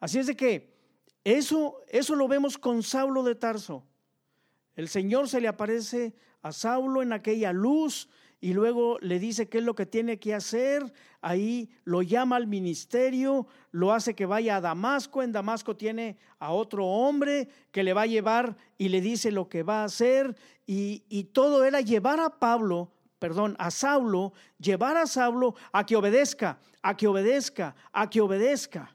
Así 0.00 0.18
es 0.18 0.26
de 0.26 0.36
que 0.36 0.74
eso, 1.24 1.80
eso 1.88 2.14
lo 2.14 2.28
vemos 2.28 2.58
con 2.58 2.82
Saulo 2.82 3.22
de 3.22 3.34
Tarso. 3.34 3.84
El 4.74 4.88
Señor 4.88 5.28
se 5.28 5.40
le 5.40 5.48
aparece 5.48 6.14
a 6.42 6.52
Saulo 6.52 7.02
en 7.02 7.12
aquella 7.12 7.52
luz 7.52 8.08
y 8.40 8.52
luego 8.52 8.98
le 9.00 9.18
dice 9.18 9.48
qué 9.48 9.58
es 9.58 9.64
lo 9.64 9.74
que 9.74 9.86
tiene 9.86 10.18
que 10.18 10.34
hacer. 10.34 10.92
Ahí 11.20 11.70
lo 11.84 12.02
llama 12.02 12.36
al 12.36 12.46
ministerio, 12.46 13.46
lo 13.70 13.92
hace 13.92 14.14
que 14.14 14.26
vaya 14.26 14.56
a 14.56 14.60
Damasco. 14.60 15.22
En 15.22 15.32
Damasco 15.32 15.76
tiene 15.76 16.18
a 16.38 16.52
otro 16.52 16.86
hombre 16.86 17.48
que 17.72 17.82
le 17.82 17.94
va 17.94 18.02
a 18.02 18.06
llevar 18.06 18.56
y 18.76 18.90
le 18.90 19.00
dice 19.00 19.30
lo 19.30 19.48
que 19.48 19.62
va 19.62 19.80
a 19.80 19.84
hacer. 19.84 20.36
Y, 20.66 21.04
y 21.08 21.24
todo 21.24 21.64
era 21.64 21.80
llevar 21.80 22.20
a 22.20 22.38
Pablo, 22.38 22.92
perdón, 23.18 23.56
a 23.58 23.70
Saulo, 23.70 24.34
llevar 24.58 24.96
a 24.98 25.06
Saulo 25.06 25.54
a 25.72 25.86
que 25.86 25.96
obedezca, 25.96 26.60
a 26.82 26.96
que 26.96 27.06
obedezca, 27.06 27.74
a 27.92 28.10
que 28.10 28.20
obedezca. 28.20 28.94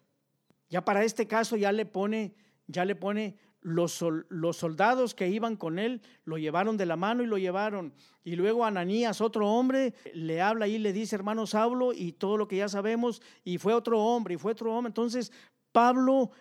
Ya 0.70 0.86
para 0.86 1.04
este 1.04 1.28
caso 1.28 1.58
ya 1.58 1.72
le 1.72 1.86
pone, 1.86 2.36
ya 2.68 2.86
le 2.86 2.96
pone 2.96 3.38
los, 3.62 4.04
los, 4.30 4.58
soldados 4.58 5.14
que 5.14 5.30
iban 5.30 5.56
con 5.56 5.80
él, 5.80 6.02
lo 6.26 6.38
llevaron 6.38 6.78
de 6.78 6.86
la 6.86 6.96
mano 6.96 7.24
y 7.24 7.28
lo 7.28 7.38
llevaron. 7.38 7.94
Y 8.24 8.36
luego 8.36 8.66
Ananías, 8.66 9.22
otro 9.22 9.48
hombre, 9.48 9.94
le 10.14 10.42
habla 10.42 10.68
y 10.68 10.78
le 10.78 10.94
dice, 10.94 11.16
hermano 11.16 11.46
Saulo, 11.46 11.94
y 11.94 12.14
todo 12.14 12.38
lo 12.38 12.48
que 12.48 12.58
ya 12.58 12.70
sabemos, 12.70 13.22
y 13.44 13.58
fue 13.58 13.74
otro 13.74 14.00
hombre, 14.00 14.36
y 14.36 14.38
fue 14.38 14.52
otro 14.54 14.74
hombre. 14.74 14.90
Entonces 14.90 15.32
Pablo 15.72 16.32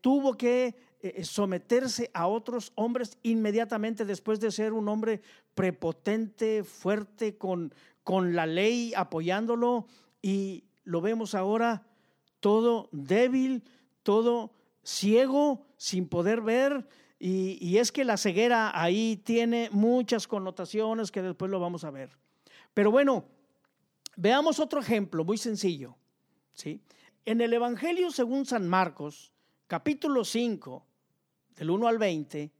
tuvo 0.00 0.36
que 0.36 0.76
eh, 1.00 1.24
someterse 1.24 2.10
a 2.14 2.26
otros 2.26 2.72
hombres 2.74 3.18
inmediatamente 3.22 4.04
después 4.04 4.40
de 4.40 4.50
ser 4.50 4.72
un 4.72 4.88
hombre 4.88 5.20
prepotente, 5.54 6.64
fuerte, 6.64 7.36
con, 7.36 7.74
con 8.02 8.34
la 8.34 8.46
ley 8.46 8.92
apoyándolo, 8.96 9.86
y 10.22 10.64
lo 10.84 11.00
vemos 11.00 11.34
ahora 11.34 11.84
todo 12.40 12.88
débil, 12.92 13.62
todo 14.02 14.52
ciego, 14.88 15.66
sin 15.76 16.08
poder 16.08 16.40
ver. 16.40 16.88
Y, 17.20 17.76
es 17.78 17.92
que 17.92 18.04
la 18.04 18.16
ceguera 18.16 18.70
ahí 18.80 19.20
tiene 19.24 19.68
muchas 19.72 20.26
connotaciones 20.26 21.10
que 21.10 21.20
después 21.20 21.50
lo 21.50 21.60
vamos 21.60 21.84
a 21.84 21.90
ver. 21.90 22.10
Pero 22.72 22.90
bueno, 22.90 23.24
veamos 24.16 24.60
otro 24.60 24.80
ejemplo 24.80 25.24
muy 25.24 25.36
sencillo. 25.36 25.96
¿sí? 26.54 26.80
En 27.24 27.40
el 27.40 27.52
Evangelio 27.52 28.10
según 28.10 28.46
San 28.46 28.68
Marcos, 28.68 29.32
capítulo 29.66 30.24
5, 30.24 30.86
del 31.56 31.70
1 31.70 31.88
al 31.88 31.98
20, 31.98 32.52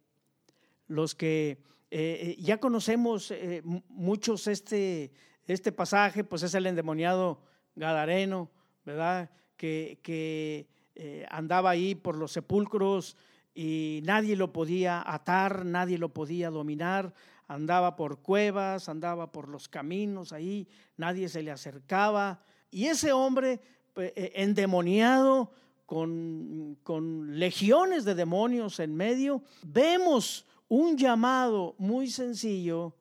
los 0.89 1.15
que 1.15 1.51
eh, 1.51 1.57
eh, 1.91 2.37
ya 2.41 2.59
conocemos 2.59 3.31
eh, 3.31 3.63
muchos 3.89 4.49
este, 4.49 5.13
este 5.47 5.73
pasaje, 5.73 6.25
pues 6.25 6.43
es 6.43 6.53
el 6.55 6.67
endemoniado 6.67 7.41
Gadareno, 7.77 8.51
¿verdad? 8.85 9.31
Que, 9.57 10.01
que 10.03 10.67
eh, 11.01 11.25
andaba 11.31 11.71
ahí 11.71 11.95
por 11.95 12.17
los 12.17 12.33
sepulcros 12.33 13.17
y 13.55 14.01
nadie 14.03 14.35
lo 14.35 14.53
podía 14.53 15.01
atar, 15.07 15.65
nadie 15.65 15.97
lo 15.97 16.09
podía 16.09 16.51
dominar, 16.51 17.15
andaba 17.47 17.95
por 17.95 18.21
cuevas, 18.21 18.89
andaba 18.89 19.31
por 19.31 19.49
los 19.49 19.69
caminos 19.69 20.33
ahí, 20.33 20.67
nadie 20.97 21.29
se 21.29 21.43
le 21.43 21.53
acercaba. 21.53 22.43
Y 22.73 22.87
ese 22.87 23.13
hombre 23.13 23.61
eh, 23.95 24.33
endemoniado, 24.35 25.53
con, 25.87 26.77
con, 26.83 27.39
legiones 27.39 28.05
de 28.05 28.17
demonios 28.17 28.81
en 28.81 28.97
medio, 28.97 29.43
vemos 29.63 30.47
un 30.67 30.99
llamado 30.99 31.77
muy 31.79 32.11
sencillo, 32.11 32.97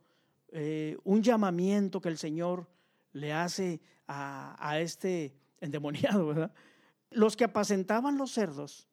eh, 0.51 0.97
un 1.03 1.23
llamamiento 1.23 1.99
que 1.99 2.09
el 2.09 2.19
Señor 2.19 2.67
le 3.11 3.33
hace 3.33 3.81
a, 4.07 4.55
a 4.59 4.79
este 4.79 5.33
endemoniado, 5.59 6.27
¿verdad? 6.27 6.51
Los 7.11 7.35
que 7.35 7.45
apacentaban 7.45 8.17
los 8.17 8.31
cerdos 8.31 8.87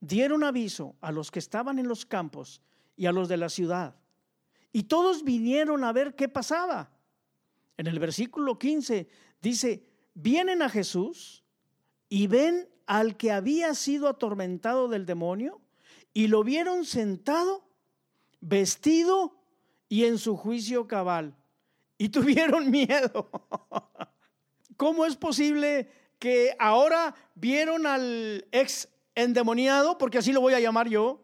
dieron 0.00 0.44
aviso 0.44 0.96
a 1.00 1.12
los 1.12 1.30
que 1.30 1.38
estaban 1.38 1.78
en 1.78 1.88
los 1.88 2.04
campos 2.04 2.60
y 2.96 3.06
a 3.06 3.12
los 3.12 3.28
de 3.28 3.36
la 3.36 3.48
ciudad 3.48 3.96
y 4.76 4.82
todos 4.82 5.24
vinieron 5.24 5.84
a 5.84 5.92
ver 5.94 6.14
qué 6.14 6.28
pasaba. 6.28 6.90
En 7.78 7.86
el 7.86 7.98
versículo 7.98 8.58
15 8.58 9.08
dice, 9.40 9.82
vienen 10.12 10.60
a 10.60 10.68
Jesús 10.68 11.42
y 12.10 12.26
ven 12.26 12.68
al 12.84 13.16
que 13.16 13.32
había 13.32 13.72
sido 13.72 14.06
atormentado 14.06 14.88
del 14.88 15.06
demonio 15.06 15.62
y 16.12 16.26
lo 16.26 16.44
vieron 16.44 16.84
sentado, 16.84 17.66
vestido 18.40 19.40
y 19.88 20.04
en 20.04 20.18
su 20.18 20.36
juicio 20.36 20.86
cabal. 20.86 21.34
Y 21.96 22.10
tuvieron 22.10 22.70
miedo. 22.70 23.30
¿Cómo 24.76 25.06
es 25.06 25.16
posible 25.16 25.90
que 26.26 26.56
ahora 26.58 27.14
vieron 27.36 27.86
al 27.86 28.48
ex 28.50 28.88
endemoniado, 29.14 29.96
porque 29.96 30.18
así 30.18 30.32
lo 30.32 30.40
voy 30.40 30.54
a 30.54 30.58
llamar 30.58 30.88
yo, 30.88 31.22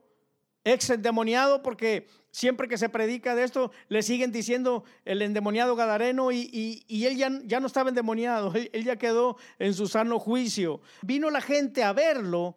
ex 0.63 0.91
endemoniado, 0.91 1.61
porque 1.65 2.07
siempre 2.31 2.69
que 2.69 2.79
se 2.79 2.89
predica 2.89 3.35
de 3.35 3.43
esto, 3.43 3.73
le 3.89 4.05
siguen 4.05 4.31
diciendo 4.31 4.85
el 5.05 5.21
endemoniado 5.23 5.75
Gadareno 5.75 6.31
y, 6.31 6.85
él 6.89 7.17
ya, 7.17 7.33
ya, 7.43 7.59
no 7.59 7.67
estaba 7.67 7.89
endemoniado, 7.89 8.53
él, 8.55 8.71
él 8.73 8.85
ya 8.85 8.95
quedó 8.95 9.39
en 9.59 9.75
su 9.75 9.89
sano 9.89 10.21
juicio. 10.21 10.81
Vino 11.03 11.31
la 11.31 11.41
gente 11.41 11.83
a 11.83 11.93
verlo 11.93 12.57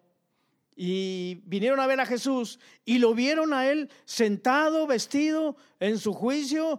y 0.76 1.40
vinieron 1.46 1.80
a 1.80 1.86
ver 1.88 1.98
a 1.98 2.06
Jesús 2.06 2.60
y 2.84 2.98
lo 2.98 3.12
vieron 3.12 3.54
a 3.54 3.68
él 3.68 3.90
sentado, 4.04 4.86
vestido 4.86 5.56
en 5.80 5.98
su 5.98 6.12
juicio, 6.12 6.78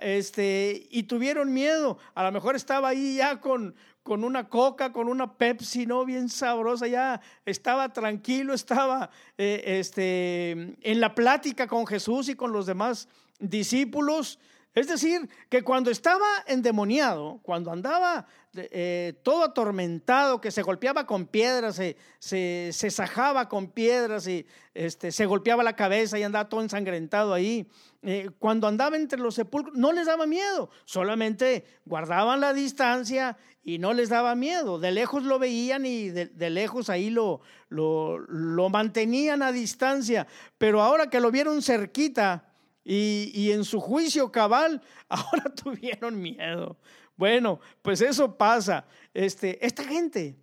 este, 0.00 0.86
y 0.90 1.04
tuvieron 1.04 1.52
miedo. 1.52 1.98
A 2.14 2.24
lo 2.24 2.32
mejor 2.32 2.56
estaba 2.56 2.88
ahí 2.88 3.16
ya 3.16 3.40
con, 3.40 3.74
con 4.02 4.24
una 4.24 4.48
coca, 4.48 4.92
con 4.92 5.08
una 5.08 5.36
Pepsi, 5.36 5.86
¿no? 5.86 6.04
Bien 6.04 6.28
sabrosa, 6.28 6.86
ya 6.86 7.20
estaba 7.44 7.92
tranquilo, 7.92 8.54
estaba 8.54 9.10
eh, 9.36 9.62
este, 9.66 10.50
en 10.80 11.00
la 11.00 11.14
plática 11.14 11.66
con 11.66 11.86
Jesús 11.86 12.28
y 12.28 12.34
con 12.34 12.52
los 12.52 12.66
demás 12.66 13.08
discípulos. 13.38 14.38
Es 14.72 14.86
decir, 14.86 15.28
que 15.48 15.62
cuando 15.62 15.90
estaba 15.90 16.26
endemoniado, 16.46 17.40
cuando 17.42 17.72
andaba 17.72 18.26
eh, 18.54 19.14
todo 19.24 19.42
atormentado, 19.42 20.40
que 20.40 20.52
se 20.52 20.62
golpeaba 20.62 21.06
con 21.06 21.26
piedras, 21.26 21.74
se, 21.74 21.96
se, 22.20 22.90
sajaba 22.90 23.48
con 23.48 23.72
piedras 23.72 24.28
y 24.28 24.46
este, 24.72 25.10
se 25.10 25.26
golpeaba 25.26 25.64
la 25.64 25.74
cabeza 25.74 26.18
y 26.18 26.22
andaba 26.22 26.48
todo 26.48 26.62
ensangrentado 26.62 27.34
ahí, 27.34 27.68
eh, 28.02 28.30
cuando 28.38 28.68
andaba 28.68 28.96
entre 28.96 29.18
los 29.18 29.34
sepulcros, 29.34 29.76
no 29.76 29.92
les 29.92 30.06
daba 30.06 30.26
miedo, 30.26 30.70
solamente 30.84 31.64
guardaban 31.84 32.40
la 32.40 32.52
distancia 32.54 33.36
y 33.64 33.78
no 33.78 33.92
les 33.92 34.08
daba 34.08 34.36
miedo. 34.36 34.78
De 34.78 34.92
lejos 34.92 35.24
lo 35.24 35.40
veían 35.40 35.84
y 35.84 36.10
de, 36.10 36.50
lejos 36.50 36.90
ahí 36.90 37.10
lo, 37.10 37.40
lo, 37.68 38.18
lo 38.18 38.68
mantenían 38.68 39.42
a 39.42 39.50
distancia, 39.50 40.28
pero 40.58 40.80
ahora 40.80 41.10
que 41.10 41.18
lo 41.18 41.32
vieron 41.32 41.60
cerquita, 41.60 42.49
y, 42.92 43.52
en 43.52 43.64
su 43.64 43.78
juicio 43.78 44.32
cabal, 44.32 44.82
ahora 45.08 45.44
tuvieron 45.54 46.20
miedo. 46.20 46.76
Bueno, 47.16 47.60
pues 47.82 48.00
eso 48.00 48.36
pasa. 48.36 48.84
Este, 49.14 49.64
esta 49.64 49.84
gente, 49.84 50.36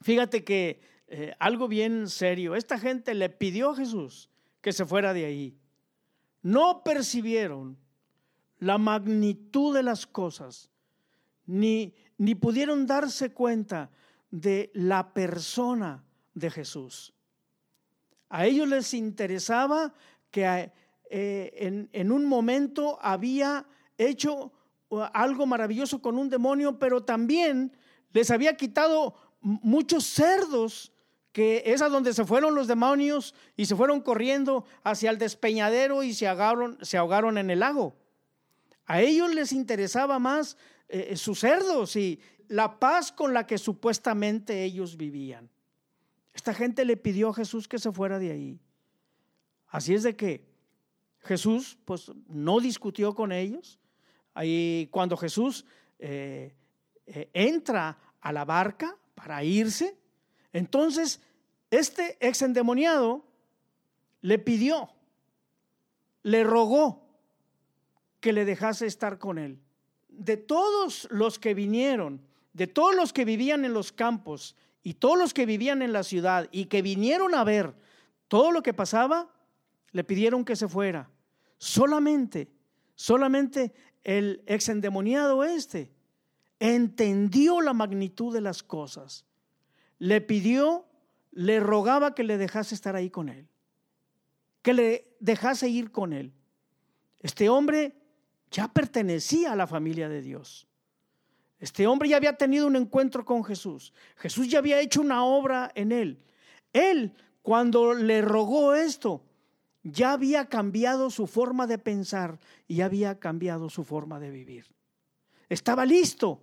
fíjate 0.00 0.42
que 0.42 0.80
eh, 1.06 1.32
algo 1.38 1.68
bien 1.68 2.08
serio, 2.08 2.56
esta 2.56 2.76
gente 2.76 3.14
le 3.14 3.28
pidió 3.28 3.70
a 3.70 3.76
Jesús 3.76 4.30
que 4.60 4.72
se 4.72 4.84
fuera 4.84 5.12
de 5.12 5.26
ahí. 5.26 5.56
No 6.42 6.82
percibieron 6.82 7.78
la 8.58 8.76
magnitud 8.76 9.72
de 9.72 9.84
las 9.84 10.06
cosas, 10.06 10.70
ni, 11.46 11.94
ni 12.18 12.34
pudieron 12.34 12.86
darse 12.86 13.32
cuenta 13.32 13.90
de 14.32 14.72
la 14.74 15.14
persona 15.14 16.02
de 16.34 16.50
Jesús. 16.50 17.14
A 18.28 18.46
ellos 18.46 18.66
les 18.68 18.92
interesaba 18.92 19.94
que 20.30 20.72
eh, 21.12 21.88
en, 21.92 22.12
un 22.12 22.24
momento 22.24 22.96
había 23.02 23.66
hecho 23.98 24.52
uh, 24.90 25.00
algo 25.12 25.44
maravilloso 25.44 26.00
con 26.00 26.16
un 26.16 26.30
demonio, 26.30 26.78
pero 26.78 27.02
también 27.02 27.72
les 28.12 28.30
había 28.30 28.56
quitado 28.56 29.16
muchos 29.40 30.04
cerdos, 30.04 30.92
que 31.32 31.64
es 31.66 31.82
a 31.82 31.88
donde 31.88 32.12
se 32.12 32.24
fueron 32.24 32.54
los 32.54 32.68
demonios 32.68 33.34
y 33.56 33.66
se 33.66 33.74
fueron 33.74 34.00
corriendo 34.00 34.64
hacia 34.84 35.10
el 35.10 35.18
despeñadero 35.18 36.04
y 36.04 36.14
se 36.14 36.28
ahogaron, 36.28 37.38
en 37.38 37.50
el 37.50 37.58
lago. 37.58 37.96
A 38.86 39.00
ellos 39.00 39.34
les 39.34 39.52
interesaba 39.52 40.20
más 40.20 40.56
eh, 40.88 41.16
sus 41.16 41.40
cerdos 41.40 41.96
y 41.96 42.20
la 42.46 42.78
paz 42.78 43.10
con 43.10 43.34
la 43.34 43.48
que 43.48 43.58
supuestamente 43.58 44.62
ellos 44.62 44.96
vivían. 44.96 45.50
Esta 46.34 46.54
gente 46.54 46.84
le 46.84 46.96
pidió 46.96 47.30
a 47.30 47.34
Jesús 47.34 47.66
que 47.66 47.80
se 47.80 47.90
fuera 47.90 48.20
de 48.20 48.30
ahí. 48.30 48.60
Así 49.68 49.94
es 49.94 50.04
de 50.04 50.14
que 50.14 50.49
Jesús 51.22 51.78
pues 51.84 52.10
no 52.28 52.60
discutió 52.60 53.14
con 53.14 53.32
ellos. 53.32 53.78
Ahí 54.34 54.88
cuando 54.90 55.16
Jesús 55.16 55.64
eh, 55.98 56.54
eh, 57.06 57.30
entra 57.32 57.98
a 58.20 58.32
la 58.32 58.44
barca 58.44 58.96
para 59.14 59.42
irse, 59.44 59.96
entonces 60.52 61.20
este 61.70 62.16
ex 62.20 62.42
endemoniado 62.42 63.24
le 64.22 64.38
pidió, 64.38 64.90
le 66.22 66.44
rogó 66.44 67.06
que 68.20 68.32
le 68.32 68.44
dejase 68.44 68.86
estar 68.86 69.18
con 69.18 69.38
él. 69.38 69.58
De 70.08 70.36
todos 70.36 71.08
los 71.10 71.38
que 71.38 71.54
vinieron, 71.54 72.20
de 72.52 72.66
todos 72.66 72.94
los 72.94 73.12
que 73.12 73.24
vivían 73.24 73.64
en 73.64 73.72
los 73.72 73.92
campos 73.92 74.56
y 74.82 74.94
todos 74.94 75.18
los 75.18 75.32
que 75.32 75.46
vivían 75.46 75.82
en 75.82 75.92
la 75.92 76.02
ciudad 76.02 76.48
y 76.50 76.66
que 76.66 76.82
vinieron 76.82 77.34
a 77.34 77.44
ver 77.44 77.74
todo 78.28 78.52
lo 78.52 78.62
que 78.62 78.74
pasaba, 78.74 79.28
le 79.92 80.04
pidieron 80.04 80.44
que 80.44 80.56
se 80.56 80.68
fuera. 80.68 81.10
Solamente, 81.58 82.50
solamente 82.94 83.72
el 84.02 84.42
ex 84.46 84.68
endemoniado 84.68 85.44
este 85.44 85.92
entendió 86.58 87.60
la 87.60 87.72
magnitud 87.72 88.32
de 88.32 88.40
las 88.40 88.62
cosas. 88.62 89.24
Le 89.98 90.20
pidió, 90.20 90.86
le 91.32 91.58
rogaba 91.60 92.14
que 92.14 92.22
le 92.22 92.38
dejase 92.38 92.74
estar 92.74 92.96
ahí 92.96 93.10
con 93.10 93.28
él, 93.28 93.48
que 94.62 94.74
le 94.74 95.16
dejase 95.20 95.68
ir 95.68 95.90
con 95.90 96.12
él. 96.12 96.32
Este 97.20 97.48
hombre 97.48 97.96
ya 98.50 98.68
pertenecía 98.68 99.52
a 99.52 99.56
la 99.56 99.66
familia 99.66 100.08
de 100.08 100.22
Dios. 100.22 100.66
Este 101.58 101.86
hombre 101.86 102.08
ya 102.08 102.16
había 102.16 102.36
tenido 102.36 102.66
un 102.66 102.76
encuentro 102.76 103.24
con 103.24 103.44
Jesús. 103.44 103.92
Jesús 104.16 104.48
ya 104.48 104.58
había 104.58 104.80
hecho 104.80 105.02
una 105.02 105.24
obra 105.24 105.70
en 105.74 105.92
él. 105.92 106.24
Él, 106.72 107.14
cuando 107.42 107.92
le 107.94 108.22
rogó 108.22 108.74
esto, 108.74 109.22
ya 109.82 110.12
había 110.12 110.46
cambiado 110.46 111.10
su 111.10 111.26
forma 111.26 111.66
de 111.66 111.78
pensar 111.78 112.38
y 112.68 112.82
había 112.82 113.18
cambiado 113.18 113.70
su 113.70 113.84
forma 113.84 114.20
de 114.20 114.30
vivir. 114.30 114.66
Estaba 115.48 115.86
listo 115.86 116.42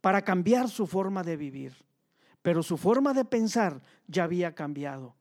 para 0.00 0.22
cambiar 0.22 0.68
su 0.68 0.86
forma 0.86 1.22
de 1.22 1.36
vivir, 1.36 1.74
pero 2.42 2.62
su 2.62 2.76
forma 2.76 3.12
de 3.12 3.24
pensar 3.24 3.82
ya 4.06 4.24
había 4.24 4.54
cambiado. 4.54 5.16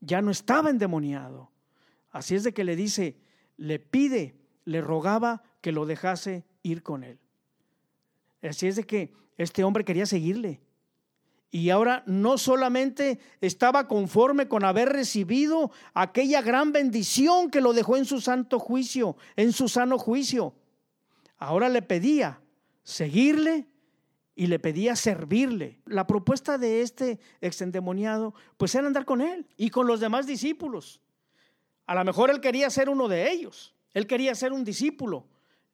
Ya 0.00 0.20
no 0.22 0.30
estaba 0.30 0.70
endemoniado. 0.70 1.50
Así 2.10 2.34
es 2.34 2.44
de 2.44 2.52
que 2.52 2.64
le 2.64 2.76
dice, 2.76 3.16
le 3.56 3.78
pide, 3.78 4.36
le 4.64 4.80
rogaba 4.80 5.42
que 5.60 5.72
lo 5.72 5.86
dejase 5.86 6.44
ir 6.62 6.82
con 6.82 7.04
él. 7.04 7.18
Así 8.42 8.66
es 8.66 8.76
de 8.76 8.84
que 8.84 9.12
este 9.36 9.64
hombre 9.64 9.84
quería 9.84 10.06
seguirle. 10.06 10.60
Y 11.50 11.70
ahora 11.70 12.02
no 12.06 12.36
solamente 12.36 13.18
estaba 13.40 13.88
conforme 13.88 14.48
con 14.48 14.64
haber 14.64 14.90
recibido 14.90 15.70
aquella 15.94 16.42
gran 16.42 16.72
bendición 16.72 17.50
que 17.50 17.62
lo 17.62 17.72
dejó 17.72 17.96
en 17.96 18.04
su 18.04 18.20
santo 18.20 18.58
juicio, 18.58 19.16
en 19.36 19.52
su 19.52 19.68
sano 19.68 19.98
juicio. 19.98 20.54
Ahora 21.38 21.68
le 21.68 21.80
pedía 21.80 22.40
seguirle 22.82 23.66
y 24.34 24.46
le 24.46 24.58
pedía 24.58 24.94
servirle. 24.94 25.80
La 25.86 26.06
propuesta 26.06 26.58
de 26.58 26.82
este 26.82 27.18
exendemoniado 27.40 28.34
pues 28.56 28.74
era 28.74 28.86
andar 28.86 29.04
con 29.04 29.20
él 29.20 29.46
y 29.56 29.70
con 29.70 29.86
los 29.86 30.00
demás 30.00 30.26
discípulos. 30.26 31.00
A 31.86 31.94
lo 31.94 32.04
mejor 32.04 32.30
él 32.30 32.40
quería 32.40 32.68
ser 32.68 32.90
uno 32.90 33.08
de 33.08 33.30
ellos. 33.32 33.74
Él 33.94 34.06
quería 34.06 34.34
ser 34.34 34.52
un 34.52 34.64
discípulo. 34.64 35.26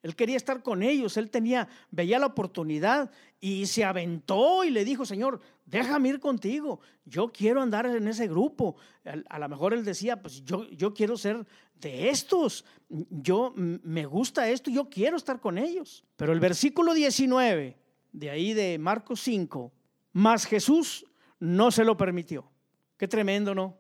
Él 0.04 0.14
quería 0.14 0.36
estar 0.36 0.62
con 0.62 0.82
ellos, 0.82 1.16
él 1.16 1.30
tenía, 1.30 1.66
veía 1.90 2.18
la 2.18 2.26
oportunidad 2.26 3.10
y 3.40 3.64
se 3.64 3.84
aventó 3.84 4.62
y 4.62 4.68
le 4.68 4.84
dijo, 4.84 5.06
Señor, 5.06 5.40
déjame 5.64 6.10
ir 6.10 6.20
contigo, 6.20 6.80
yo 7.06 7.32
quiero 7.32 7.62
andar 7.62 7.86
en 7.86 8.06
ese 8.06 8.28
grupo. 8.28 8.76
A, 9.30 9.38
lo 9.38 9.48
mejor 9.48 9.72
él 9.72 9.82
decía, 9.82 10.20
pues 10.20 10.44
yo, 10.44 10.68
yo 10.68 10.92
quiero 10.92 11.16
ser 11.16 11.46
de 11.80 12.10
estos, 12.10 12.66
yo 12.90 13.54
me 13.56 14.04
gusta 14.04 14.46
esto, 14.50 14.70
yo 14.70 14.90
quiero 14.90 15.16
estar 15.16 15.40
con 15.40 15.56
ellos. 15.56 16.04
Pero 16.16 16.34
el 16.34 16.40
versículo 16.40 16.92
19, 16.92 17.74
de 18.12 18.30
ahí 18.30 18.52
de 18.52 18.78
Marcos 18.78 19.22
5, 19.22 19.72
más 20.12 20.44
Jesús 20.44 21.06
no 21.40 21.70
se 21.70 21.82
lo 21.82 21.96
permitió. 21.96 22.52
Qué 22.98 23.08
tremendo, 23.08 23.54
¿no? 23.54 23.78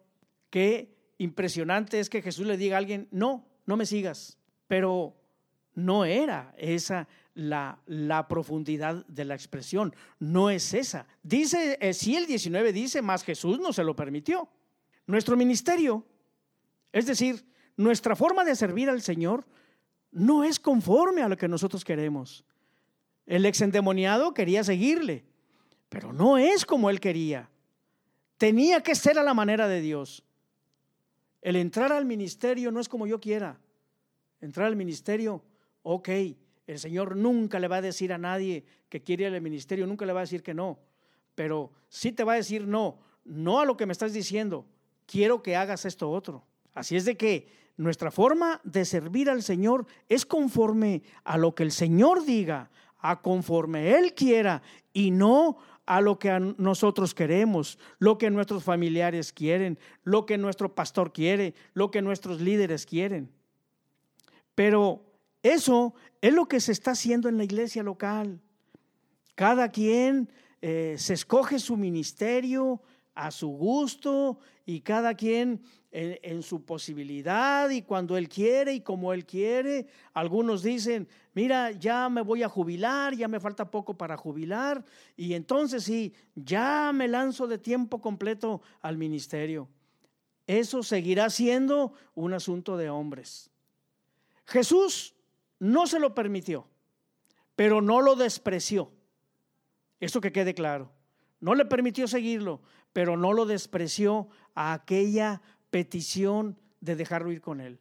Qué 0.48 0.96
impresionante 1.18 2.00
es 2.00 2.08
que 2.08 2.22
Jesús 2.22 2.46
le 2.46 2.56
diga 2.56 2.76
a 2.76 2.78
alguien, 2.78 3.08
no, 3.10 3.46
no 3.66 3.76
me 3.76 3.84
sigas. 3.84 4.38
Pero 4.66 5.14
no 5.74 6.04
era 6.04 6.54
esa 6.56 7.08
la, 7.34 7.78
la, 7.86 8.28
profundidad 8.28 9.04
de 9.06 9.24
la 9.24 9.34
expresión, 9.34 9.94
no 10.18 10.50
es 10.50 10.72
esa. 10.72 11.06
Dice, 11.22 11.78
eh, 11.80 11.92
si 11.92 12.16
el 12.16 12.26
19 12.26 12.72
dice, 12.72 13.02
más 13.02 13.24
Jesús 13.24 13.58
no 13.58 13.72
se 13.72 13.84
lo 13.84 13.96
permitió. 13.96 14.48
Nuestro 15.06 15.36
ministerio, 15.36 16.04
es 16.92 17.06
decir, 17.06 17.44
nuestra 17.76 18.14
forma 18.14 18.44
de 18.44 18.54
servir 18.54 18.88
al 18.88 19.02
Señor, 19.02 19.44
no 20.12 20.44
es 20.44 20.60
conforme 20.60 21.22
a 21.22 21.28
lo 21.28 21.36
que 21.36 21.48
nosotros 21.48 21.84
queremos. 21.84 22.44
El 23.26 23.44
ex 23.46 23.60
endemoniado 23.60 24.32
quería 24.32 24.62
seguirle, 24.62 25.24
pero 25.88 26.12
no 26.12 26.38
es 26.38 26.64
como 26.64 26.88
él 26.88 27.00
quería. 27.00 27.50
Tenía 28.38 28.80
que 28.80 28.94
ser 28.94 29.18
a 29.18 29.22
la 29.22 29.34
manera 29.34 29.66
de 29.66 29.80
Dios. 29.80 30.24
El 31.42 31.56
entrar 31.56 31.92
al 31.92 32.04
ministerio 32.04 32.70
no 32.70 32.80
es 32.80 32.88
como 32.88 33.06
yo 33.06 33.20
quiera. 33.20 33.58
Entrar 34.40 34.66
al 34.66 34.76
ministerio 34.76 35.42
ok, 35.84 36.08
el 36.66 36.78
Señor 36.78 37.14
nunca 37.14 37.60
le 37.60 37.68
va 37.68 37.76
a 37.76 37.82
decir 37.82 38.12
a 38.12 38.18
nadie 38.18 38.64
que 38.88 39.02
quiere 39.02 39.26
al 39.26 39.40
ministerio, 39.40 39.86
nunca 39.86 40.04
le 40.04 40.12
va 40.12 40.20
a 40.20 40.24
decir 40.24 40.42
que 40.42 40.54
no, 40.54 40.80
pero 41.34 41.70
sí 41.88 42.10
te 42.10 42.24
va 42.24 42.32
a 42.32 42.36
decir 42.36 42.66
no, 42.66 42.98
no 43.24 43.60
a 43.60 43.64
lo 43.64 43.76
que 43.76 43.86
me 43.86 43.92
estás 43.92 44.12
diciendo, 44.12 44.66
quiero 45.06 45.42
que 45.42 45.56
hagas 45.56 45.84
esto 45.84 46.10
otro. 46.10 46.44
Así 46.72 46.96
es 46.96 47.04
de 47.04 47.16
que 47.16 47.48
nuestra 47.76 48.10
forma 48.10 48.60
de 48.64 48.84
servir 48.84 49.30
al 49.30 49.42
Señor 49.42 49.86
es 50.08 50.26
conforme 50.26 51.02
a 51.22 51.38
lo 51.38 51.54
que 51.54 51.62
el 51.62 51.72
Señor 51.72 52.24
diga, 52.24 52.70
a 52.98 53.20
conforme 53.20 53.96
Él 53.96 54.14
quiera 54.14 54.62
y 54.92 55.10
no 55.10 55.58
a 55.86 56.00
lo 56.00 56.18
que 56.18 56.54
nosotros 56.56 57.14
queremos, 57.14 57.78
lo 57.98 58.16
que 58.16 58.30
nuestros 58.30 58.64
familiares 58.64 59.32
quieren, 59.32 59.78
lo 60.02 60.24
que 60.24 60.38
nuestro 60.38 60.74
pastor 60.74 61.12
quiere, 61.12 61.54
lo 61.74 61.90
que 61.90 62.00
nuestros 62.00 62.40
líderes 62.40 62.86
quieren. 62.86 63.30
Pero 64.54 65.04
eso 65.44 65.94
es 66.22 66.32
lo 66.32 66.46
que 66.46 66.58
se 66.58 66.72
está 66.72 66.92
haciendo 66.92 67.28
en 67.28 67.36
la 67.36 67.44
iglesia 67.44 67.82
local. 67.82 68.40
Cada 69.34 69.68
quien 69.68 70.30
eh, 70.62 70.96
se 70.96 71.12
escoge 71.12 71.58
su 71.58 71.76
ministerio 71.76 72.80
a 73.14 73.30
su 73.30 73.48
gusto 73.48 74.38
y 74.64 74.80
cada 74.80 75.14
quien 75.14 75.60
en, 75.92 76.18
en, 76.22 76.42
su 76.42 76.64
posibilidad 76.64 77.68
y 77.68 77.82
cuando 77.82 78.16
él 78.16 78.26
quiere 78.30 78.72
y 78.72 78.80
como 78.80 79.12
él 79.12 79.26
quiere. 79.26 79.86
Algunos 80.14 80.62
dicen, 80.62 81.06
mira, 81.34 81.72
ya 81.72 82.08
me 82.08 82.22
voy 82.22 82.42
a 82.42 82.48
jubilar, 82.48 83.14
ya 83.14 83.28
me 83.28 83.38
falta 83.38 83.70
poco 83.70 83.98
para 83.98 84.16
jubilar 84.16 84.82
y 85.14 85.34
entonces 85.34 85.84
sí, 85.84 86.14
ya 86.34 86.90
me 86.94 87.06
lanzo 87.06 87.46
de 87.46 87.58
tiempo 87.58 88.00
completo 88.00 88.62
al 88.80 88.96
ministerio. 88.96 89.68
Eso 90.46 90.82
seguirá 90.82 91.28
siendo 91.28 91.92
un 92.14 92.32
asunto 92.32 92.78
de 92.78 92.88
hombres. 92.88 93.50
Jesús 94.46 95.13
no 95.64 95.86
se 95.86 95.98
lo 95.98 96.14
permitió, 96.14 96.66
pero 97.56 97.80
no 97.80 98.02
lo 98.02 98.16
despreció. 98.16 98.92
Eso 99.98 100.20
que 100.20 100.30
quede 100.30 100.52
claro. 100.52 100.92
No 101.40 101.54
le 101.54 101.64
permitió 101.64 102.06
seguirlo, 102.06 102.60
pero 102.92 103.16
no 103.16 103.32
lo 103.32 103.46
despreció 103.46 104.28
a 104.54 104.74
aquella 104.74 105.40
petición 105.70 106.58
de 106.80 106.96
dejarlo 106.96 107.32
ir 107.32 107.40
con 107.40 107.62
él. 107.62 107.80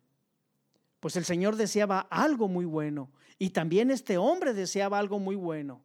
Pues 1.02 1.18
el 1.18 1.26
Señor 1.26 1.58
deseaba 1.58 2.00
algo 2.10 2.48
muy 2.48 2.64
bueno 2.64 3.12
y 3.38 3.50
también 3.50 3.92
este 3.92 4.18
hombre 4.18 4.54
deseaba 4.54 4.98
algo 4.98 5.20
muy 5.20 5.36
bueno. 5.36 5.82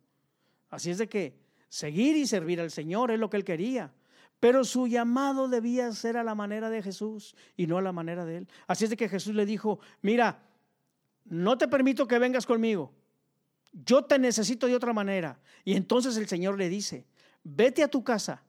Así 0.70 0.92
es 0.92 0.98
de 0.98 1.08
que 1.08 1.36
seguir 1.68 2.16
y 2.16 2.28
servir 2.28 2.60
al 2.60 2.70
Señor 2.70 3.10
es 3.10 3.18
lo 3.18 3.28
que 3.28 3.38
él 3.38 3.44
quería. 3.44 3.92
Pero 4.38 4.62
su 4.62 4.86
llamado 4.86 5.48
debía 5.48 5.90
ser 5.90 6.16
a 6.16 6.22
la 6.22 6.36
manera 6.36 6.70
de 6.70 6.80
Jesús 6.80 7.34
y 7.56 7.66
no 7.66 7.76
a 7.76 7.82
la 7.82 7.90
manera 7.90 8.24
de 8.24 8.36
él. 8.36 8.48
Así 8.68 8.84
es 8.84 8.90
de 8.90 8.96
que 8.96 9.08
Jesús 9.08 9.34
le 9.34 9.46
dijo, 9.46 9.80
mira, 10.00 10.47
no 11.28 11.58
te 11.58 11.68
permito 11.68 12.06
que 12.06 12.18
vengas 12.18 12.46
conmigo. 12.46 12.92
Yo 13.72 14.04
te 14.04 14.18
necesito 14.18 14.66
de 14.66 14.74
otra 14.74 14.92
manera. 14.92 15.40
Y 15.64 15.74
entonces 15.74 16.16
el 16.16 16.26
Señor 16.26 16.58
le 16.58 16.68
dice, 16.68 17.06
vete 17.44 17.82
a 17.82 17.88
tu 17.88 18.02
casa, 18.02 18.42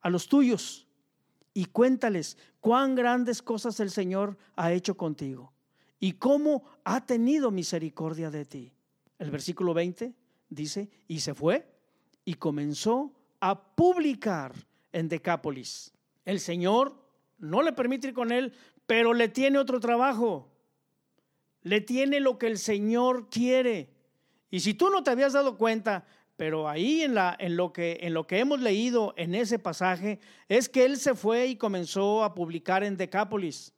a 0.00 0.10
los 0.10 0.28
tuyos, 0.28 0.86
y 1.54 1.66
cuéntales 1.66 2.38
cuán 2.60 2.94
grandes 2.94 3.42
cosas 3.42 3.78
el 3.80 3.90
Señor 3.90 4.38
ha 4.56 4.72
hecho 4.72 4.96
contigo 4.96 5.52
y 6.00 6.12
cómo 6.12 6.64
ha 6.84 7.04
tenido 7.04 7.50
misericordia 7.50 8.30
de 8.30 8.44
ti. 8.44 8.72
El 9.18 9.30
versículo 9.30 9.74
20 9.74 10.14
dice, 10.48 10.90
y 11.06 11.20
se 11.20 11.34
fue 11.34 11.68
y 12.24 12.34
comenzó 12.34 13.12
a 13.40 13.60
publicar 13.60 14.54
en 14.92 15.08
Decápolis. 15.08 15.92
El 16.24 16.40
Señor 16.40 16.96
no 17.38 17.62
le 17.62 17.72
permite 17.72 18.08
ir 18.08 18.14
con 18.14 18.32
él, 18.32 18.52
pero 18.86 19.14
le 19.14 19.28
tiene 19.28 19.58
otro 19.58 19.78
trabajo 19.80 20.51
le 21.62 21.80
tiene 21.80 22.20
lo 22.20 22.38
que 22.38 22.46
el 22.46 22.58
Señor 22.58 23.28
quiere. 23.30 23.88
Y 24.50 24.60
si 24.60 24.74
tú 24.74 24.90
no 24.90 25.02
te 25.02 25.10
habías 25.10 25.32
dado 25.32 25.56
cuenta, 25.56 26.04
pero 26.36 26.68
ahí 26.68 27.02
en, 27.02 27.14
la, 27.14 27.36
en, 27.38 27.56
lo 27.56 27.72
que, 27.72 27.98
en 28.02 28.14
lo 28.14 28.26
que 28.26 28.38
hemos 28.38 28.60
leído 28.60 29.14
en 29.16 29.34
ese 29.34 29.58
pasaje, 29.58 30.18
es 30.48 30.68
que 30.68 30.84
él 30.84 30.98
se 30.98 31.14
fue 31.14 31.46
y 31.46 31.56
comenzó 31.56 32.24
a 32.24 32.34
publicar 32.34 32.84
en 32.84 32.96
Decápolis. 32.96 33.72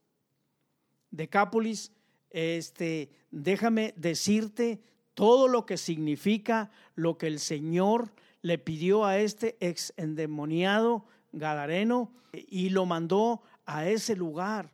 Decápolis, 1.11 1.93
este, 2.31 3.11
déjame 3.31 3.95
decirte 3.97 4.81
todo 5.15 5.47
lo 5.47 5.67
que 5.67 5.77
significa 5.77 6.71
lo 6.95 7.19
que 7.19 7.29
el 7.29 7.39
Señor 7.39 8.13
le 8.43 8.59
pidió 8.59 9.05
a 9.05 9.19
este 9.19 9.57
ex 9.61 9.95
endemoniado 9.97 11.07
gadareno 11.33 12.13
y 12.33 12.71
lo 12.71 12.85
mandó 12.85 13.43
a 13.65 13.89
ese 13.89 14.17
lugar 14.17 14.74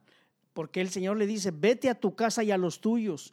porque 0.53 0.81
el 0.81 0.91
Señor 0.91 1.17
le 1.17 1.27
dice, 1.27 1.51
vete 1.51 1.89
a 1.89 1.95
tu 1.95 2.15
casa 2.15 2.43
y 2.43 2.51
a 2.51 2.59
los 2.59 2.81
tuyos. 2.81 3.33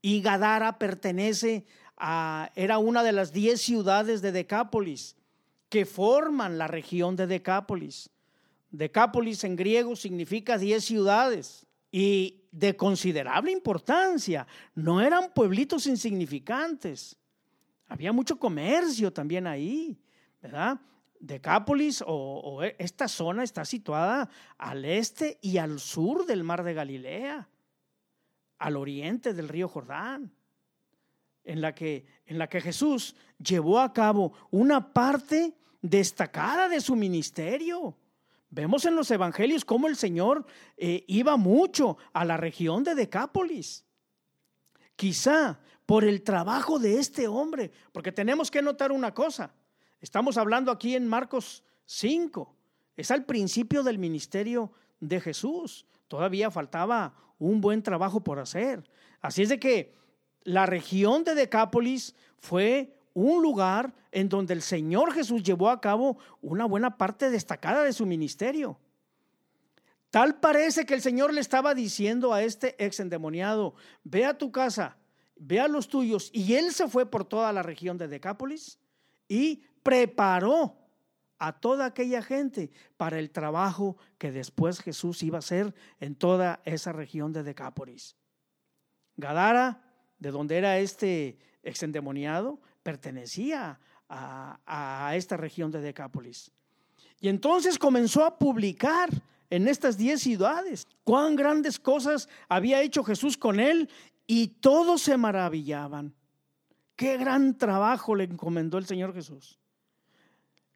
Y 0.00 0.20
Gadara 0.20 0.78
pertenece 0.78 1.64
a, 1.96 2.50
era 2.54 2.78
una 2.78 3.02
de 3.02 3.12
las 3.12 3.32
diez 3.32 3.60
ciudades 3.60 4.22
de 4.22 4.32
Decápolis 4.32 5.16
que 5.68 5.84
forman 5.84 6.58
la 6.58 6.66
región 6.66 7.16
de 7.16 7.26
Decápolis. 7.26 8.10
Decápolis 8.70 9.44
en 9.44 9.56
griego 9.56 9.96
significa 9.96 10.58
diez 10.58 10.84
ciudades 10.84 11.66
y 11.90 12.42
de 12.50 12.76
considerable 12.76 13.50
importancia. 13.50 14.46
No 14.74 15.00
eran 15.00 15.32
pueblitos 15.34 15.86
insignificantes. 15.86 17.16
Había 17.88 18.12
mucho 18.12 18.38
comercio 18.38 19.12
también 19.12 19.46
ahí, 19.46 19.98
¿verdad? 20.42 20.80
Decápolis 21.20 22.02
o, 22.06 22.62
e, 22.62 22.76
esta 22.78 23.08
zona 23.08 23.42
está 23.42 23.64
situada 23.64 24.28
al 24.56 24.84
este 24.84 25.38
y 25.42 25.58
al 25.58 25.80
sur 25.80 26.26
del 26.26 26.44
mar 26.44 26.62
de 26.62 26.74
Galilea, 26.74 27.48
al 28.58 28.76
oriente 28.76 29.34
del 29.34 29.48
río 29.48 29.68
Jordán, 29.68 30.32
en 31.44 31.60
la 31.60 31.74
que, 31.74 32.06
en 32.26 32.38
la 32.38 32.48
que 32.48 32.60
Jesús 32.60 33.16
llevó 33.38 33.80
a 33.80 33.92
cabo 33.92 34.32
una 34.50 34.92
parte 34.92 35.54
destacada 35.80 36.68
de 36.68 36.80
su 36.80 36.96
ministerio. 36.96 37.96
Vemos 38.50 38.84
en 38.86 38.96
los 38.96 39.10
evangelios 39.10 39.64
cómo 39.64 39.88
el 39.88 39.96
Señor 39.96 40.46
eh, 40.76 41.04
iba 41.06 41.36
mucho 41.36 41.98
a 42.12 42.24
la 42.24 42.36
región 42.36 42.82
de 42.82 42.94
Decápolis. 42.94 43.84
Quizá 44.96 45.60
por 45.86 46.04
el 46.04 46.22
trabajo 46.22 46.78
de 46.78 46.98
este 46.98 47.28
hombre, 47.28 47.70
porque 47.92 48.12
tenemos 48.12 48.50
que 48.50 48.62
notar 48.62 48.92
una 48.92 49.14
cosa. 49.14 49.54
Estamos 50.00 50.36
hablando 50.36 50.70
aquí 50.70 50.94
en 50.94 51.06
Marcos 51.06 51.64
5. 51.86 52.54
Es 52.96 53.10
al 53.10 53.24
principio 53.24 53.82
del 53.82 53.98
ministerio 53.98 54.72
de 55.00 55.20
Jesús. 55.20 55.86
Todavía 56.06 56.50
faltaba 56.50 57.14
un 57.38 57.60
buen 57.60 57.82
trabajo 57.82 58.20
por 58.20 58.38
hacer. 58.38 58.88
Así 59.20 59.42
es 59.42 59.48
de 59.48 59.58
que 59.58 59.94
la 60.42 60.66
región 60.66 61.24
de 61.24 61.34
Decápolis 61.34 62.14
fue 62.38 62.94
un 63.14 63.42
lugar 63.42 63.92
en 64.12 64.28
donde 64.28 64.54
el 64.54 64.62
Señor 64.62 65.12
Jesús 65.12 65.42
llevó 65.42 65.70
a 65.70 65.80
cabo 65.80 66.18
una 66.40 66.64
buena 66.64 66.96
parte 66.96 67.30
destacada 67.30 67.82
de 67.82 67.92
su 67.92 68.06
ministerio. 68.06 68.78
Tal 70.10 70.40
parece 70.40 70.86
que 70.86 70.94
el 70.94 71.02
Señor 71.02 71.34
le 71.34 71.40
estaba 71.40 71.74
diciendo 71.74 72.32
a 72.32 72.42
este 72.42 72.82
ex 72.82 73.00
endemoniado, 73.00 73.74
ve 74.04 74.24
a 74.24 74.38
tu 74.38 74.52
casa, 74.52 74.96
ve 75.36 75.60
a 75.60 75.68
los 75.68 75.88
tuyos, 75.88 76.30
y 76.32 76.54
él 76.54 76.72
se 76.72 76.88
fue 76.88 77.04
por 77.04 77.24
toda 77.24 77.52
la 77.52 77.62
región 77.62 77.98
de 77.98 78.08
Decápolis 78.08 78.78
y 79.28 79.62
preparó 79.82 80.76
a 81.38 81.52
toda 81.52 81.86
aquella 81.86 82.22
gente 82.22 82.70
para 82.96 83.18
el 83.18 83.30
trabajo 83.30 83.96
que 84.18 84.32
después 84.32 84.80
Jesús 84.80 85.22
iba 85.22 85.36
a 85.36 85.40
hacer 85.40 85.74
en 86.00 86.14
toda 86.14 86.60
esa 86.64 86.92
región 86.92 87.32
de 87.32 87.42
Decápolis. 87.42 88.16
Gadara 89.16 89.88
de 90.18 90.30
donde 90.30 90.56
era 90.56 90.78
este 90.78 91.38
exendemoniado, 91.62 92.60
pertenecía 92.82 93.78
a, 94.08 95.12
esta 95.14 95.36
región 95.36 95.70
de 95.70 95.80
Decápolis. 95.80 96.50
Y 97.20 97.28
entonces 97.28 97.78
comenzó 97.78 98.24
a 98.24 98.38
publicar 98.38 99.10
en 99.50 99.68
estas 99.68 99.96
diez 99.96 100.22
ciudades 100.22 100.86
cuán 101.04 101.36
grandes 101.36 101.78
cosas 101.78 102.28
había 102.48 102.82
hecho 102.82 103.04
Jesús 103.04 103.36
con 103.36 103.60
él 103.60 103.88
y 104.26 104.48
todos 104.48 105.02
se 105.02 105.16
maravillaban. 105.16 106.14
Qué 106.96 107.16
gran 107.16 107.56
trabajo 107.56 108.14
le 108.14 108.24
encomendó 108.24 108.78
el 108.78 108.86
Señor 108.86 109.14
Jesús. 109.14 109.58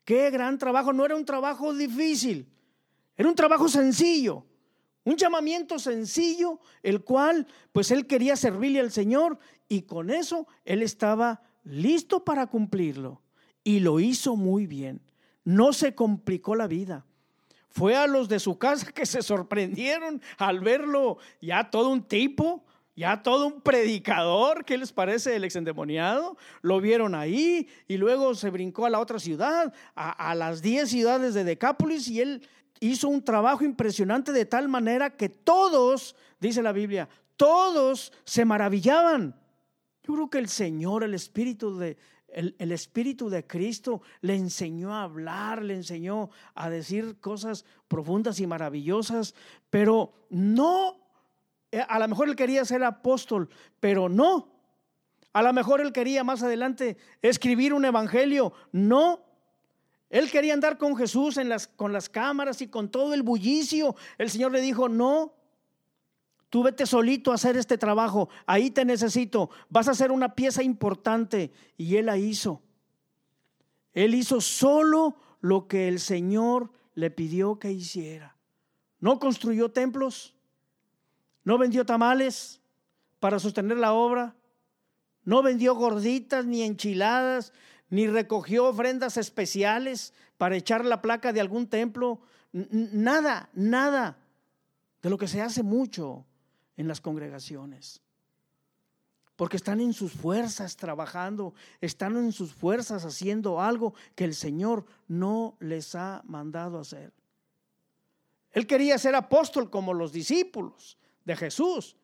Qué 0.05 0.31
gran 0.31 0.59
trabajo. 0.59 0.93
No 0.93 1.05
era 1.05 1.17
un 1.17 1.25
trabajo 1.25 1.73
difícil, 1.75 2.49
era 3.17 3.29
un 3.29 3.35
trabajo 3.35 3.69
sencillo. 3.69 4.47
Un 5.05 5.17
llamamiento 5.17 5.81
sencillo, 5.81 6.61
el 6.83 7.03
cual 7.03 7.49
pues 7.73 7.91
él 7.91 8.07
quería 8.07 8.37
servirle 8.37 8.79
al 8.79 8.93
Señor 8.93 9.38
y 9.69 9.83
con 9.83 10.11
eso 10.11 10.47
él 10.65 10.81
estaba 10.83 11.43
listo 11.65 12.25
para 12.25 12.47
cumplirlo. 12.47 13.21
Y 13.65 13.81
lo 13.81 13.99
hizo 13.99 14.37
muy 14.37 14.67
bien. 14.67 15.01
No 15.45 15.73
se 15.73 15.95
complicó 15.95 16.55
la 16.55 16.69
vida. 16.69 17.05
Fue 17.69 17.97
a 17.97 18.07
los 18.07 18.29
de 18.29 18.38
su 18.38 18.59
casa 18.59 18.93
que 18.93 19.07
se 19.07 19.23
sorprendieron 19.23 20.21
al 20.38 20.61
verlo 20.61 21.19
ya 21.41 21.71
todo 21.71 21.88
un 21.88 22.03
tipo, 22.03 22.65
ya 22.94 23.22
todo 23.22 23.46
un 23.46 23.61
predicador, 23.62 24.64
¿qué 24.64 24.76
les 24.76 24.92
parece 24.92 25.35
el 25.37 25.44
exendemoniado? 25.44 26.37
Lo 26.61 26.81
vieron 26.81 27.14
ahí 27.14 27.68
y 27.88 27.96
luego 27.96 28.35
se 28.35 28.50
brincó 28.50 28.85
a 28.85 28.90
la 28.90 29.00
otra 29.00 29.18
ciudad, 29.18 29.72
a, 29.94 30.35
las 30.35 30.61
diez 30.61 30.90
ciudades 30.90 31.33
de 31.33 31.44
Decápolis 31.44 32.09
y 32.09 32.20
él 32.20 32.46
hizo 32.81 33.09
un 33.09 33.24
trabajo 33.24 33.64
impresionante 33.64 34.33
de 34.33 34.44
tal 34.44 34.68
manera 34.68 35.16
que 35.16 35.31
todos, 35.31 36.16
dice 36.38 36.61
la 36.61 36.72
Biblia, 36.72 37.09
todos 37.37 38.12
se 38.24 38.44
maravillaban. 38.44 39.40
Yo 40.02 40.14
creo 40.14 40.31
que 40.31 40.38
el 40.38 40.48
Señor, 40.48 41.02
el 41.02 41.14
Espíritu 41.14 41.78
de, 41.78 41.96
el, 42.28 42.55
el, 42.59 42.72
Espíritu 42.72 43.31
de 43.31 43.46
Cristo 43.46 44.02
le 44.20 44.35
enseñó 44.35 44.94
a 44.94 45.05
hablar, 45.05 45.62
le 45.62 45.74
enseñó 45.74 46.28
a 46.55 46.68
decir 46.68 47.18
cosas 47.20 47.64
profundas 47.88 48.38
y 48.40 48.46
maravillosas, 48.46 49.35
pero 49.70 50.12
no 50.28 51.02
a 51.81 51.99
lo 51.99 52.09
mejor 52.09 52.29
él 52.29 52.37
quería 52.37 52.65
ser 52.65 52.85
apóstol, 52.85 53.49
pero 53.81 54.09
no. 54.09 54.49
A 55.33 55.43
lo 55.43 55.53
mejor 55.53 55.81
él 55.81 55.93
quería 55.93 56.25
más 56.25 56.43
adelante 56.43 56.99
escribir 57.23 57.73
un 57.73 57.85
evangelio, 57.85 58.53
no. 58.71 59.25
Él 60.11 60.31
quería 60.31 60.53
andar 60.53 60.77
con 60.77 60.95
Jesús 60.95 61.39
en 61.39 61.49
las, 61.49 61.67
con 61.67 61.93
las 61.93 62.11
cámaras 62.11 62.61
y 62.61 62.69
con 62.69 62.91
todo 62.91 63.15
el 63.15 63.23
bullicio. 63.23 63.97
El 64.19 64.29
Señor 64.29 64.53
le 64.53 64.61
dijo, 64.61 64.91
no, 64.91 65.35
tú 66.51 66.63
vete 66.63 66.85
solito 66.85 67.33
a 67.33 67.37
hacer 67.37 67.57
este 67.57 67.79
trabajo, 67.79 68.29
ahí 68.45 68.71
te 68.71 68.85
necesito, 68.85 69.49
vas 69.71 69.89
a 69.89 69.95
ser 69.95 70.13
una 70.13 70.35
pieza 70.35 70.63
importante. 70.63 71.51
Y 71.79 71.97
él 71.97 72.07
la 72.07 72.19
hizo. 72.19 72.61
Él 73.95 74.15
hizo 74.15 74.43
solo 74.43 75.17
lo 75.41 75.67
que 75.67 75.89
el 75.89 75.99
Señor 75.99 76.71
le 76.95 77.11
pidió 77.11 77.59
que 77.59 77.73
hiciera. 77.73 78.37
No 79.01 79.19
construyó 79.19 79.71
templos, 79.71 80.35
no 81.44 81.59
vendió 81.59 81.85
tamales 81.85 82.61
para 83.18 83.38
sostener 83.38 83.78
la 83.78 83.92
obra. 83.92 84.35
No 85.24 85.42
vendió 85.42 85.74
gorditas 85.74 86.44
ni 86.44 86.62
enchiladas, 86.62 87.52
ni 87.88 88.07
recogió 88.07 88.66
ofrendas 88.66 89.16
especiales 89.16 90.12
para 90.37 90.57
echar 90.57 90.85
la 90.85 91.00
placa 91.00 91.33
de 91.33 91.40
algún 91.40 91.68
templo. 91.68 92.20
Nada, 92.52 93.48
nada 93.55 94.18
de 95.00 95.11
lo 95.11 95.18
que 95.18 95.28
se 95.28 95.40
hace 95.40 95.62
mucho 95.62 96.24
en 96.76 96.88
las 96.88 97.00
congregaciones. 97.00 98.00
Porque 99.37 99.57
están 99.57 99.81
en 99.81 99.92
sus 99.92 100.12
fuerzas 100.12 100.76
trabajando, 100.76 101.55
están 101.81 102.16
en 102.16 102.33
sus 102.33 102.52
fuerzas 102.52 103.05
haciendo 103.05 103.61
algo 103.61 103.94
que 104.14 104.24
el 104.24 104.35
Señor 104.35 104.85
no 105.09 105.57
les 105.59 105.94
ha 105.94 106.22
mandado 106.24 106.78
hacer. 106.78 107.12
Él 108.52 108.66
quería 108.66 108.98
ser 108.98 109.14
apóstol 109.14 109.70
como 109.70 109.94
los 109.94 110.12
discípulos, 110.12 110.98
de 111.25 111.37
Jesús, 111.37 111.97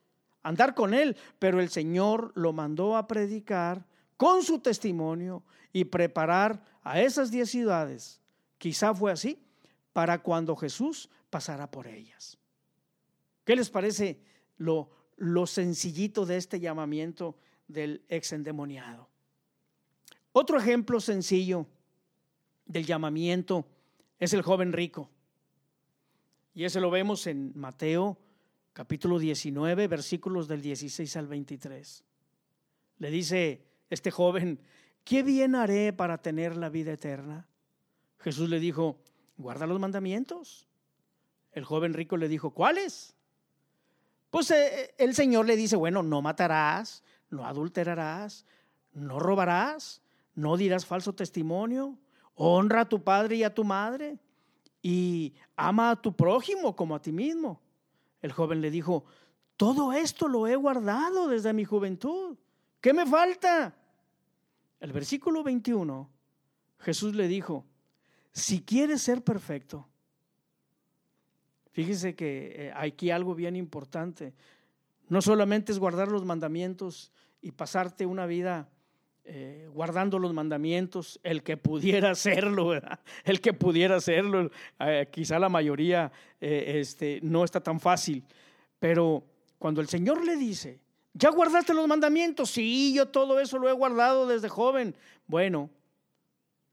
andar 0.42 0.74
con 0.74 0.94
él, 0.94 1.16
pero 1.38 1.60
el 1.60 1.68
Señor 1.68 2.32
lo 2.34 2.52
mandó 2.52 2.96
a 2.96 3.06
predicar 3.06 3.86
con 4.16 4.42
su 4.42 4.60
testimonio 4.60 5.42
y 5.72 5.84
preparar 5.84 6.64
a 6.82 7.00
esas 7.00 7.30
diez 7.30 7.50
ciudades. 7.50 8.20
Quizá 8.58 8.94
fue 8.94 9.12
así 9.12 9.42
para 9.92 10.22
cuando 10.22 10.56
Jesús 10.56 11.08
pasara 11.30 11.70
por 11.70 11.86
ellas. 11.86 12.38
¿Qué 13.44 13.56
les 13.56 13.70
parece 13.70 14.20
lo, 14.56 14.90
lo 15.16 15.46
sencillito 15.46 16.26
de 16.26 16.36
este 16.36 16.60
llamamiento 16.60 17.36
del 17.66 18.02
ex 18.08 18.32
endemoniado? 18.32 19.08
Otro 20.32 20.58
ejemplo 20.58 21.00
sencillo 21.00 21.66
del 22.66 22.86
llamamiento 22.86 23.66
es 24.18 24.32
el 24.32 24.42
joven 24.42 24.72
rico. 24.72 25.10
Y 26.54 26.64
ese 26.64 26.80
lo 26.80 26.90
vemos 26.90 27.26
en 27.26 27.52
Mateo 27.54 28.18
capítulo 28.78 29.18
19, 29.18 29.88
versículos 29.88 30.46
del 30.46 30.62
16 30.62 31.16
al 31.16 31.26
23. 31.26 32.04
Le 32.98 33.10
dice 33.10 33.66
este 33.90 34.12
joven, 34.12 34.60
¿qué 35.02 35.24
bien 35.24 35.56
haré 35.56 35.92
para 35.92 36.18
tener 36.18 36.56
la 36.56 36.68
vida 36.68 36.92
eterna? 36.92 37.48
Jesús 38.20 38.48
le 38.48 38.60
dijo, 38.60 39.00
guarda 39.36 39.66
los 39.66 39.80
mandamientos. 39.80 40.68
El 41.50 41.64
joven 41.64 41.92
rico 41.92 42.16
le 42.16 42.28
dijo, 42.28 42.52
¿cuáles? 42.52 43.16
Pues 44.30 44.48
eh, 44.52 44.94
el 44.96 45.12
Señor 45.12 45.46
le 45.46 45.56
dice, 45.56 45.74
bueno, 45.74 46.04
no 46.04 46.22
matarás, 46.22 47.02
no 47.30 47.44
adulterarás, 47.46 48.46
no 48.92 49.18
robarás, 49.18 50.02
no 50.36 50.56
dirás 50.56 50.86
falso 50.86 51.12
testimonio, 51.12 51.98
honra 52.36 52.82
a 52.82 52.88
tu 52.88 53.02
padre 53.02 53.34
y 53.34 53.42
a 53.42 53.52
tu 53.52 53.64
madre 53.64 54.20
y 54.80 55.34
ama 55.56 55.90
a 55.90 56.00
tu 56.00 56.14
prójimo 56.14 56.76
como 56.76 56.94
a 56.94 57.02
ti 57.02 57.10
mismo. 57.10 57.60
El 58.20 58.32
joven 58.32 58.60
le 58.60 58.70
dijo, 58.70 59.04
todo 59.56 59.92
esto 59.92 60.28
lo 60.28 60.46
he 60.46 60.56
guardado 60.56 61.28
desde 61.28 61.52
mi 61.52 61.64
juventud. 61.64 62.36
¿Qué 62.80 62.92
me 62.92 63.06
falta? 63.06 63.74
El 64.80 64.92
versículo 64.92 65.42
21, 65.42 66.08
Jesús 66.78 67.14
le 67.14 67.26
dijo, 67.26 67.64
si 68.32 68.62
quieres 68.62 69.02
ser 69.02 69.22
perfecto, 69.22 69.88
fíjese 71.72 72.14
que 72.14 72.68
eh, 72.68 72.72
aquí 72.74 73.10
algo 73.10 73.34
bien 73.34 73.56
importante, 73.56 74.34
no 75.08 75.22
solamente 75.22 75.72
es 75.72 75.78
guardar 75.78 76.08
los 76.08 76.24
mandamientos 76.24 77.10
y 77.40 77.50
pasarte 77.52 78.06
una 78.06 78.26
vida 78.26 78.68
eh, 79.30 79.68
guardando 79.74 80.18
los 80.18 80.32
mandamientos, 80.32 81.20
el 81.22 81.42
que 81.42 81.58
pudiera 81.58 82.10
hacerlo, 82.12 82.72
el 83.24 83.40
que 83.42 83.52
pudiera 83.52 83.96
hacerlo, 83.96 84.50
eh, 84.80 85.06
quizá 85.12 85.38
la 85.38 85.50
mayoría 85.50 86.10
eh, 86.40 86.78
este, 86.80 87.20
no 87.22 87.44
está 87.44 87.60
tan 87.60 87.78
fácil, 87.78 88.24
pero 88.78 89.22
cuando 89.58 89.82
el 89.82 89.88
Señor 89.88 90.24
le 90.24 90.34
dice, 90.36 90.80
¿ya 91.12 91.28
guardaste 91.28 91.74
los 91.74 91.86
mandamientos? 91.86 92.50
Sí, 92.50 92.94
yo 92.94 93.08
todo 93.08 93.38
eso 93.38 93.58
lo 93.58 93.68
he 93.68 93.72
guardado 93.72 94.26
desde 94.26 94.48
joven. 94.48 94.96
Bueno, 95.26 95.68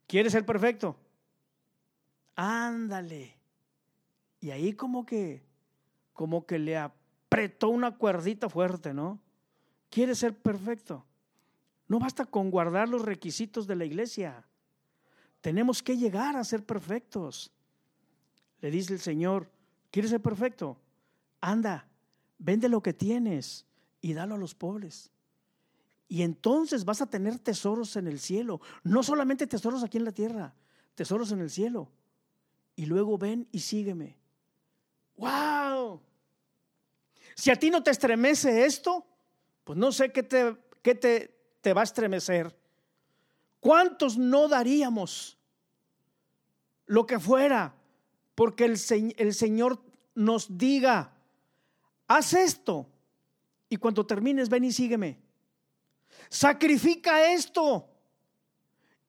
¿quieres 0.08 0.32
ser 0.32 0.46
perfecto? 0.46 0.96
Ándale. 2.38 3.36
Y 4.40 4.52
ahí 4.52 4.72
como 4.72 5.06
que, 5.06 5.44
como 6.14 6.46
que 6.46 6.58
le 6.58 6.78
apretó 6.78 7.68
una 7.68 7.98
cuerdita 7.98 8.48
fuerte, 8.48 8.94
¿no? 8.94 9.20
¿Quieres 9.90 10.20
ser 10.20 10.34
perfecto? 10.34 11.06
No 11.88 12.00
basta 12.00 12.26
con 12.26 12.50
guardar 12.50 12.90
los 12.90 13.04
requisitos 13.04 13.68
de 13.68 13.76
la 13.76 13.86
iglesia. 13.86 14.46
Tenemos 15.42 15.84
que 15.84 15.98
llegar 15.98 16.36
a 16.36 16.44
ser 16.44 16.64
perfectos. 16.64 17.52
Le 18.62 18.72
dice 18.72 18.94
el 18.94 19.00
Señor, 19.00 19.50
¿quieres 19.92 20.12
ser 20.12 20.22
perfecto? 20.22 20.78
Anda, 21.42 21.88
vende 22.40 22.70
lo 22.70 22.82
que 22.82 22.94
tienes 22.94 23.66
y 24.02 24.14
dalo 24.14 24.36
a 24.36 24.40
los 24.40 24.56
pobres. 24.56 25.12
Y 26.08 26.22
entonces 26.22 26.86
vas 26.86 27.02
a 27.02 27.10
tener 27.10 27.40
tesoros 27.40 27.96
en 27.96 28.08
el 28.08 28.20
cielo. 28.20 28.62
No 28.84 29.04
solamente 29.04 29.48
tesoros 29.48 29.84
aquí 29.84 29.98
en 29.98 30.06
la 30.06 30.12
tierra, 30.12 30.54
tesoros 30.96 31.32
en 31.32 31.42
el 31.42 31.50
cielo. 31.50 31.90
Y 32.76 32.86
luego 32.86 33.18
ven 33.18 33.48
y 33.52 33.60
sígueme. 33.60 34.18
¡Wow! 35.18 36.02
Si 37.36 37.52
a 37.52 37.56
ti 37.56 37.70
no 37.70 37.84
te 37.84 37.92
estremece 37.92 38.66
esto, 38.66 39.06
pues 39.64 39.78
no 39.78 39.92
sé 39.92 40.12
qué 40.12 40.24
te, 40.24 40.56
qué 40.82 40.96
te, 40.96 41.35
te 41.66 41.74
va 41.74 41.82
a 41.82 41.86
estremecer. 41.86 42.56
¿Cuántos 43.60 44.20
no 44.20 44.48
daríamos 44.48 45.36
lo 46.86 47.08
que 47.08 47.20
fuera 47.20 47.74
porque 48.36 48.66
el, 48.66 48.78
Señor 49.34 49.82
nos 50.14 50.60
diga, 50.60 51.12
haz 52.08 52.34
esto 52.34 52.88
y 53.68 53.78
cuando 53.78 54.06
termines 54.06 54.48
ven 54.48 54.66
y 54.66 54.72
sígueme? 54.72 55.18
Sacrifica 56.30 57.34
esto 57.34 57.90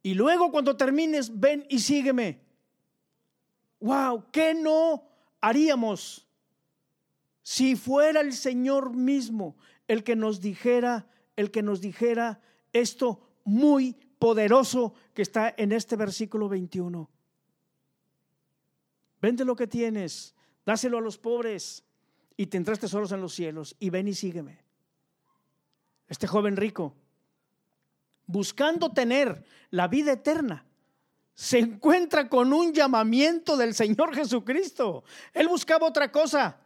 y 0.03 0.15
luego 0.15 0.51
cuando 0.51 0.79
termines 0.79 1.39
ven 1.39 1.67
y 1.69 1.79
sígueme. 1.79 2.41
Wow, 3.81 4.31
¿qué 4.33 4.55
no 4.55 5.07
haríamos 5.43 6.27
si 7.43 7.77
fuera 7.77 8.23
el 8.23 8.33
Señor 8.33 8.97
mismo 8.97 9.59
el 9.87 10.03
que 10.03 10.17
nos 10.17 10.41
dijera 10.41 11.07
el 11.37 11.51
que 11.51 11.63
nos 11.63 11.81
dijera 11.81 12.41
esto 12.73 13.21
muy 13.45 13.93
poderoso 14.19 14.95
que 15.15 15.23
está 15.23 15.55
en 15.57 15.73
este 15.73 15.97
versículo 15.97 16.49
21. 16.49 17.09
Vende 19.21 19.45
lo 19.45 19.55
que 19.57 19.67
tienes, 19.67 20.35
dáselo 20.65 20.99
a 20.99 21.01
los 21.01 21.19
pobres 21.19 21.85
y 22.37 22.47
tendrás 22.47 22.79
tesoros 22.79 23.13
en 23.13 23.21
los 23.21 23.35
cielos 23.35 23.77
y 23.79 23.91
ven 23.91 24.09
y 24.09 24.15
sígueme. 24.15 24.59
Este 26.09 26.27
joven 26.27 26.57
rico, 26.57 26.95
buscando 28.27 28.93
tener 28.93 29.45
la 29.71 29.89
vida 29.89 30.13
eterna, 30.13 30.65
se 31.35 31.59
encuentra 31.59 32.29
con 32.29 32.53
un 32.53 32.73
llamamiento 32.73 33.57
del 33.57 33.75
Señor 33.75 34.15
Jesucristo. 34.15 35.05
Él 35.35 35.49
buscaba 35.49 35.87
otra 35.87 36.11
cosa. 36.11 36.59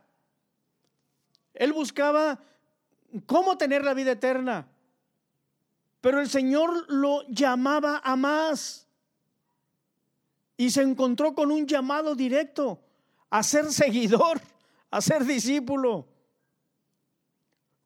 Él 1.55 1.73
buscaba 1.73 2.41
cómo 3.27 3.57
tener 3.57 3.85
la 3.85 3.95
vida 3.95 4.13
eterna. 4.13 4.69
Pero 6.01 6.21
el 6.21 6.29
Señor 6.29 6.91
lo 6.91 7.27
llamaba 7.29 8.01
a 8.03 8.17
más. 8.17 8.87
Y 10.57 10.71
se 10.71 10.83
encontró 10.83 11.35
con 11.35 11.51
un 11.51 11.67
llamado 11.67 12.15
directo 12.15 12.81
a 13.31 13.43
ser 13.43 13.73
seguidor, 13.73 14.41
a 14.91 15.01
ser 15.01 15.25
discípulo. 15.25 16.07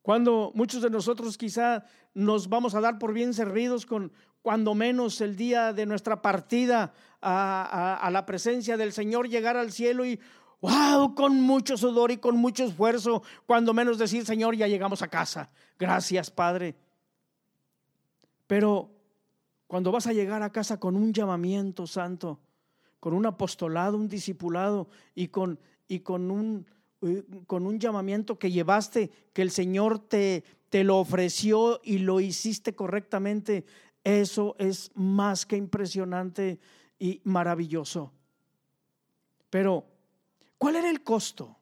Cuando 0.02 0.52
muchos 0.54 0.82
de 0.82 0.90
nosotros 0.90 1.38
quizá 1.38 1.84
nos 2.12 2.48
vamos 2.48 2.74
a 2.74 2.80
dar 2.80 2.98
por 2.98 3.12
bien 3.12 3.32
servidos 3.32 3.86
con 3.86 4.12
cuando 4.42 4.74
menos 4.74 5.22
el 5.22 5.36
día 5.36 5.72
de 5.72 5.86
nuestra 5.86 6.20
partida 6.20 6.92
a, 7.22 8.10
la 8.12 8.26
presencia 8.26 8.76
del 8.76 8.92
Señor, 8.92 9.28
llegar 9.28 9.56
al 9.56 9.72
cielo 9.72 10.04
y, 10.04 10.20
wow, 10.60 11.14
con 11.14 11.40
mucho 11.40 11.76
sudor 11.76 12.10
y 12.10 12.18
con 12.18 12.36
mucho 12.36 12.64
esfuerzo, 12.64 13.22
cuando 13.46 13.74
menos 13.74 13.98
decir, 13.98 14.24
Señor, 14.24 14.56
ya 14.56 14.66
llegamos 14.66 15.02
a 15.02 15.08
casa. 15.08 15.50
Gracias, 15.78 16.30
Padre. 16.30 16.74
Pero 18.46 18.90
cuando 19.66 19.90
vas 19.92 20.06
a 20.06 20.12
llegar 20.12 20.42
a 20.42 20.52
casa 20.52 20.78
con 20.78 20.96
un 20.96 21.12
llamamiento 21.12 21.86
santo, 21.86 22.40
con 23.00 23.14
un 23.14 23.26
apostolado, 23.26 23.96
un 23.96 24.08
discipulado 24.08 24.88
y 25.14 25.28
con, 25.28 25.58
y 25.88 26.00
con, 26.00 26.30
un, 26.30 26.66
eh, 27.02 27.24
con 27.46 27.66
un 27.66 27.78
llamamiento 27.78 28.38
que 28.38 28.50
llevaste, 28.50 29.10
que 29.32 29.42
el 29.42 29.50
Señor 29.50 29.98
te, 29.98 30.44
te 30.70 30.84
lo 30.84 30.98
ofreció 30.98 31.80
y 31.84 31.98
lo 31.98 32.20
hiciste 32.20 32.74
correctamente, 32.74 33.64
eso 34.02 34.56
es 34.58 34.90
más 34.94 35.46
que 35.46 35.56
impresionante 35.56 36.58
y 36.98 37.20
maravilloso. 37.24 38.12
Pero, 39.50 39.86
¿cuál 40.64 40.76
era 40.76 40.88
el 40.88 41.02
costo? 41.02 41.58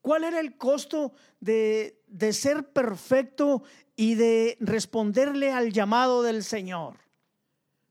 ¿Cuál 0.00 0.24
era 0.24 0.40
el 0.40 0.56
costo 0.56 1.12
de, 1.38 2.02
de 2.08 2.32
ser 2.32 2.72
perfecto 2.72 3.62
y 3.94 4.16
de 4.16 4.56
responderle 4.58 5.52
al 5.52 5.72
llamado 5.72 6.24
del 6.24 6.42
Señor. 6.42 6.96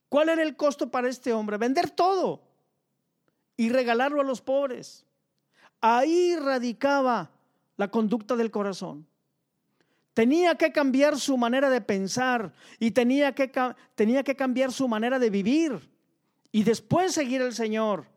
¿Cuál 0.10 0.28
era 0.28 0.44
el 0.44 0.58
costo 0.58 0.92
para 0.92 1.08
este 1.08 1.32
hombre? 1.32 1.56
Vender 1.56 1.90
todo 1.90 2.42
y 3.56 3.70
regalarlo 3.70 4.20
a 4.20 4.26
los 4.26 4.42
pobres. 4.42 5.06
Ahí 5.80 6.36
radicaba 6.36 7.32
la 7.78 7.90
conducta 7.90 8.36
del 8.36 8.52
corazón. 8.52 9.08
Tenía 10.14 10.56
que 10.56 10.74
cambiar 10.74 11.18
su 11.18 11.38
manera 11.38 11.70
de 11.70 11.80
pensar 11.80 12.52
y 12.78 12.92
tenía 12.92 13.34
que, 13.34 13.50
tenía 13.96 14.22
que 14.22 14.36
cambiar 14.36 14.74
su 14.74 14.90
manera 14.90 15.18
de 15.18 15.30
vivir 15.30 15.90
y 16.52 16.64
después 16.64 17.14
seguir 17.14 17.42
al 17.42 17.54
Señor. 17.54 18.15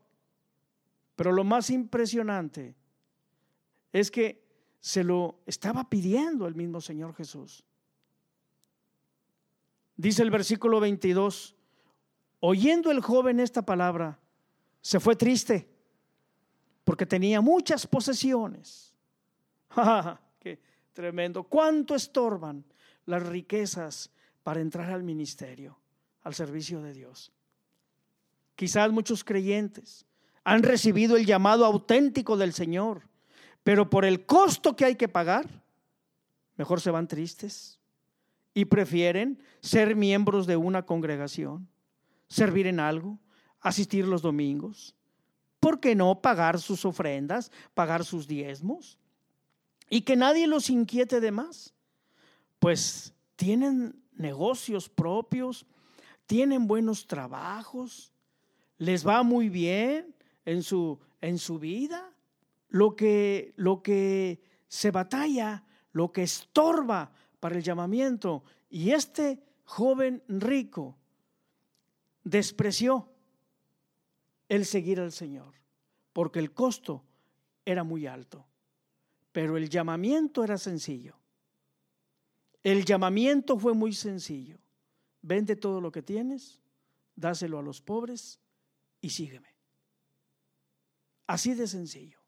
Pero 1.18 1.33
lo 1.33 1.42
más 1.42 1.68
impresionante 1.70 2.76
es 3.92 4.09
que 4.09 4.40
se 4.78 5.02
lo 5.02 5.40
estaba 5.46 5.90
pidiendo 5.90 6.46
el 6.46 6.54
mismo 6.54 6.81
Señor 6.81 7.12
Jesús. 7.12 7.64
Dice 9.96 10.22
el 10.22 10.31
versículo 10.31 10.78
22, 10.78 11.57
oyendo 12.38 12.92
el 12.92 13.00
joven 13.00 13.40
esta 13.40 13.62
palabra, 13.62 14.20
se 14.81 15.00
fue 15.00 15.16
triste 15.16 15.68
porque 16.85 17.04
tenía 17.04 17.40
muchas 17.40 17.85
posesiones. 17.85 18.94
¡Qué 20.38 20.61
tremendo! 20.92 21.42
¿Cuánto 21.42 21.96
estorban 21.96 22.64
las 23.07 23.26
riquezas 23.26 24.12
para 24.44 24.61
entrar 24.61 24.92
al 24.92 25.02
ministerio, 25.02 25.81
al 26.22 26.35
servicio 26.35 26.81
de 26.81 26.92
Dios? 26.92 27.33
Quizás 28.54 28.92
muchos 28.92 29.24
creyentes 29.24 30.07
han 30.48 30.62
recibido 30.62 31.18
el 31.18 31.26
llamado 31.26 31.66
auténtico 31.66 32.38
del 32.38 32.54
Señor, 32.54 33.02
pero 33.64 33.90
por 33.90 34.06
el 34.06 34.24
costo 34.24 34.74
que 34.74 34.87
hay 34.87 34.96
que 34.96 35.06
pagar, 35.06 35.46
mejor 36.56 36.80
se 36.80 36.90
van 36.90 37.06
tristes 37.06 37.78
y 38.54 38.64
prefieren 38.64 39.42
ser 39.61 39.94
miembros 39.94 40.46
de 40.46 40.56
una 40.56 40.87
congregación, 40.87 41.68
servir 42.28 42.66
en 42.66 42.80
algo, 42.80 43.18
asistir 43.61 44.06
los 44.06 44.22
domingos. 44.22 44.94
¿Por 45.61 45.80
qué 45.80 45.94
no 45.94 46.22
pagar 46.22 46.58
sus 46.58 46.87
ofrendas, 46.87 47.52
pagar 47.74 48.02
sus 48.02 48.26
diezmos? 48.26 48.98
Y 49.90 50.00
que 50.00 50.16
nadie 50.16 50.46
los 50.46 50.70
inquiete 50.70 51.20
de 51.20 51.30
más. 51.30 51.74
Pues 52.58 53.12
tienen 53.37 54.02
negocios 54.14 54.88
propios, 54.88 55.66
tienen 56.24 56.66
buenos 56.66 57.06
trabajos, 57.06 58.14
les 58.78 59.06
va 59.06 59.22
muy 59.22 59.50
bien 59.50 60.14
en 60.48 60.62
su, 60.62 60.98
en 61.20 61.38
su 61.38 61.58
vida. 61.58 62.11
Lo 62.70 62.96
que, 62.96 63.52
lo 63.56 63.82
que 63.82 64.40
se 64.66 64.90
batalla, 64.90 65.64
lo 65.92 66.11
que 66.11 66.22
estorba 66.22 67.12
para 67.38 67.56
el 67.56 67.62
llamamiento. 67.62 68.44
Y 68.70 68.92
este 68.92 69.42
joven 69.64 70.22
rico 70.26 70.96
despreció 72.24 73.11
el 74.48 74.64
seguir 74.64 75.00
al 75.00 75.12
Señor, 75.12 75.54
porque 76.14 76.38
el 76.38 76.52
costo 76.54 77.04
era 77.66 77.84
muy 77.84 78.06
alto, 78.06 78.46
pero 79.32 79.58
el 79.58 79.68
llamamiento 79.68 80.44
era 80.44 80.56
sencillo. 80.56 81.16
El 82.62 82.87
llamamiento 82.87 83.58
fue 83.58 83.74
muy 83.74 83.92
sencillo. 83.92 84.58
Vende 85.20 85.56
todo 85.56 85.82
lo 85.82 85.92
que 85.92 86.02
tienes, 86.02 86.58
dáselo 87.14 87.58
a 87.58 87.62
los 87.62 87.82
pobres 87.82 88.40
y 89.02 89.11
sígueme. 89.11 89.58
Así 91.28 91.54
de 91.54 91.68
sencillo. 91.68 92.18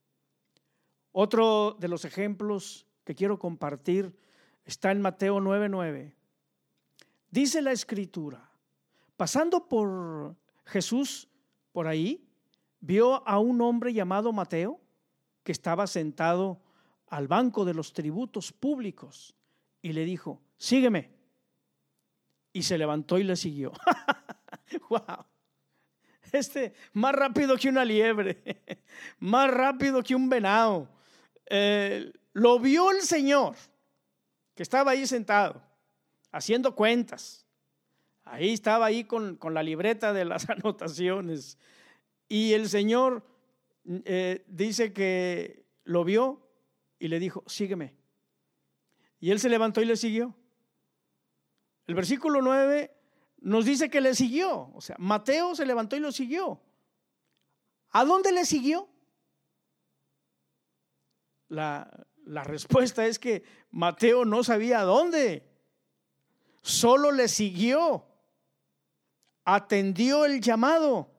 Otro 1.10 1.76
de 1.80 1.88
los 1.88 2.04
ejemplos 2.04 2.86
que 3.02 3.16
quiero 3.16 3.40
compartir 3.40 4.14
Está 4.64 4.92
en 4.92 5.00
Mateo 5.00 5.40
9:9. 5.40 6.14
Dice 7.30 7.60
la 7.60 7.72
escritura, 7.72 8.50
pasando 9.16 9.68
por 9.68 10.36
Jesús 10.64 11.28
por 11.72 11.88
ahí, 11.88 12.24
vio 12.80 13.26
a 13.26 13.40
un 13.40 13.60
hombre 13.62 13.92
llamado 13.92 14.32
Mateo 14.32 14.80
que 15.42 15.50
estaba 15.50 15.88
sentado 15.88 16.60
al 17.08 17.26
banco 17.26 17.64
de 17.64 17.74
los 17.74 17.92
tributos 17.92 18.52
públicos 18.52 19.34
y 19.82 19.92
le 19.92 20.04
dijo, 20.04 20.40
sígueme. 20.56 21.10
Y 22.52 22.62
se 22.62 22.78
levantó 22.78 23.18
y 23.18 23.24
le 23.24 23.34
siguió. 23.34 23.72
wow. 24.88 25.24
Este, 26.32 26.74
más 26.92 27.14
rápido 27.14 27.56
que 27.56 27.68
una 27.68 27.84
liebre, 27.84 28.42
más 29.18 29.50
rápido 29.50 30.02
que 30.02 30.14
un 30.14 30.28
venado. 30.28 30.88
Eh, 31.46 32.12
lo 32.32 32.58
vio 32.60 32.90
el 32.90 33.02
Señor 33.02 33.56
que 34.54 34.62
estaba 34.62 34.92
ahí 34.92 35.06
sentado, 35.06 35.62
haciendo 36.32 36.74
cuentas. 36.74 37.46
Ahí 38.24 38.52
estaba 38.52 38.86
ahí 38.86 39.04
con, 39.04 39.38
la 39.52 39.62
libreta 39.62 40.12
de 40.12 40.24
las 40.24 40.48
anotaciones. 40.50 41.58
Y 42.28 42.52
el 42.52 42.68
Señor 42.68 43.24
eh, 44.04 44.44
dice 44.46 44.92
que 44.92 45.64
lo 45.84 46.04
vio 46.04 46.46
y 46.98 47.08
le 47.08 47.18
dijo, 47.18 47.42
sígueme. 47.46 47.96
Y 49.18 49.30
él 49.30 49.40
se 49.40 49.48
levantó 49.48 49.82
y 49.82 49.86
le 49.86 49.96
siguió. 49.96 50.36
El 51.86 51.94
versículo 51.94 52.40
9 52.40 52.99
nos 53.40 53.64
dice 53.64 53.90
que 53.90 54.00
le 54.00 54.14
siguió. 54.14 54.70
O 54.74 54.80
sea, 54.80 54.96
Mateo 54.98 55.54
se 55.54 55.66
levantó 55.66 55.96
y 55.96 56.00
lo 56.00 56.12
siguió. 56.12 56.60
¿A 57.90 58.04
dónde 58.04 58.32
le 58.32 58.44
siguió? 58.44 58.88
La, 61.48 62.06
la 62.24 62.44
respuesta 62.44 63.06
es 63.06 63.18
que 63.18 63.42
Mateo 63.70 64.24
no 64.24 64.44
sabía 64.44 64.82
dónde. 64.82 65.48
Solo 66.62 67.10
le 67.12 67.28
siguió. 67.28 68.06
Atendió 69.44 70.24
el 70.24 70.40
llamado. 70.40 71.10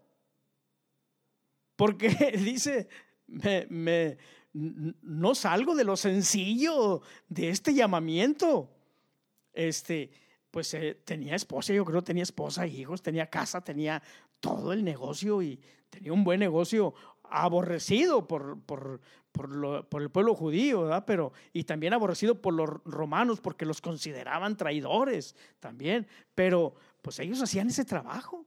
Porque 1.76 2.10
dice, 2.38 2.88
me, 3.28 4.18
no 4.54 5.36
salgo 5.36 5.76
de 5.76 5.84
lo 5.84 5.98
sencillo 5.98 7.02
de 7.28 7.50
este 7.50 7.74
llamamiento. 7.74 8.70
Este, 9.54 10.12
pues 10.52 10.74
eh, 10.74 11.02
tenía 11.06 11.36
esposa, 11.36 11.74
yo 11.74 11.86
creo 11.86 12.04
tenía 12.04 12.24
esposa, 12.24 12.68
hijos, 12.68 13.02
tenía 13.02 13.28
casa, 13.28 13.62
tenía 13.62 14.04
todo 14.40 14.74
el 14.74 14.84
negocio 14.84 15.42
y 15.42 15.60
tenía 15.90 16.14
un 16.14 16.24
buen 16.24 16.40
negocio 16.40 16.94
aborrecido 17.24 18.28
por, 18.28 18.60
por, 18.62 19.00
por, 19.32 20.02
el 20.02 20.10
pueblo 20.10 20.36
judío, 20.36 20.82
¿verdad? 20.84 21.06
Pero, 21.08 21.32
y 21.54 21.64
también 21.64 21.94
aborrecido 21.94 22.42
por 22.42 22.54
los 22.54 22.70
romanos 22.84 23.40
porque 23.40 23.66
los 23.66 23.82
consideraban 23.82 24.58
traidores 24.58 25.36
también. 25.60 26.08
Pero 26.36 26.76
pues 27.02 27.20
ellos 27.20 27.42
hacían 27.42 27.70
ese 27.70 27.86
trabajo. 27.86 28.46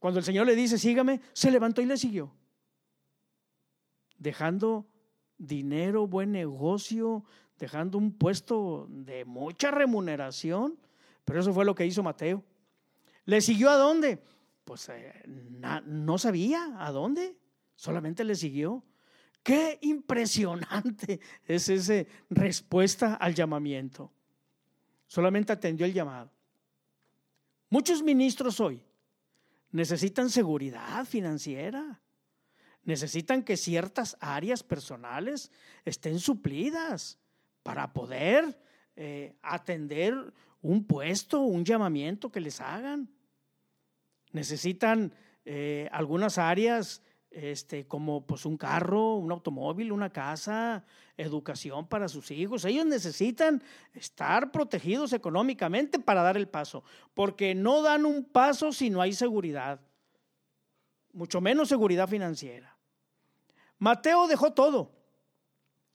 Cuando 0.00 0.18
el 0.18 0.24
Señor 0.24 0.46
le 0.46 0.56
dice, 0.56 0.78
sígame, 0.78 1.20
se 1.32 1.50
levantó 1.50 1.80
y 1.80 1.86
le 1.86 1.96
siguió. 1.96 2.32
Dejando 4.18 4.86
dinero, 5.38 6.06
buen 6.06 6.32
negocio, 6.32 7.24
dejando 7.58 7.98
un 7.98 8.12
puesto 8.12 8.86
de 8.90 9.24
mucha 9.24 9.70
remuneración. 9.70 10.78
Pero 11.24 11.40
eso 11.40 11.52
fue 11.52 11.64
lo 11.64 11.74
que 11.74 11.86
hizo 11.86 12.02
Mateo. 12.02 12.44
¿Le 13.24 13.40
siguió 13.40 13.70
a 13.70 13.76
dónde? 13.76 14.22
Pues 14.64 14.88
eh, 14.88 15.24
no 15.26 16.18
sabía 16.18 16.76
a 16.78 16.90
dónde, 16.92 17.36
solamente 17.74 18.24
le 18.24 18.34
siguió. 18.34 18.84
Qué 19.42 19.78
impresionante 19.82 21.20
es 21.46 21.68
esa 21.68 22.04
respuesta 22.28 23.14
al 23.14 23.34
llamamiento. 23.34 24.12
Solamente 25.06 25.52
atendió 25.52 25.86
el 25.86 25.92
llamado. 25.92 26.30
Muchos 27.68 28.02
ministros 28.02 28.60
hoy 28.60 28.82
necesitan 29.70 30.30
seguridad 30.30 31.04
financiera, 31.04 32.00
necesitan 32.82 33.42
que 33.42 33.56
ciertas 33.56 34.16
áreas 34.20 34.62
personales 34.62 35.50
estén 35.84 36.18
suplidas 36.18 37.18
para 37.62 37.92
poder 37.92 38.60
eh, 38.96 39.36
atender 39.42 40.32
un 40.62 40.84
puesto, 40.84 41.40
un 41.40 41.64
llamamiento 41.64 42.30
que 42.30 42.40
les 42.40 42.60
hagan. 42.60 43.08
Necesitan 44.32 45.12
eh, 45.44 45.88
algunas 45.92 46.38
áreas 46.38 47.02
este, 47.30 47.86
como 47.86 48.26
pues 48.26 48.44
un 48.44 48.56
carro, 48.56 49.14
un 49.14 49.30
automóvil, 49.30 49.92
una 49.92 50.10
casa, 50.10 50.84
educación 51.16 51.86
para 51.86 52.08
sus 52.08 52.30
hijos. 52.30 52.64
Ellos 52.64 52.86
necesitan 52.86 53.62
estar 53.94 54.50
protegidos 54.50 55.12
económicamente 55.12 55.98
para 55.98 56.22
dar 56.22 56.36
el 56.36 56.48
paso, 56.48 56.82
porque 57.14 57.54
no 57.54 57.82
dan 57.82 58.04
un 58.04 58.24
paso 58.24 58.72
si 58.72 58.90
no 58.90 59.00
hay 59.00 59.12
seguridad, 59.12 59.80
mucho 61.12 61.40
menos 61.40 61.68
seguridad 61.68 62.08
financiera. 62.08 62.76
Mateo 63.78 64.26
dejó 64.26 64.52
todo, 64.52 64.92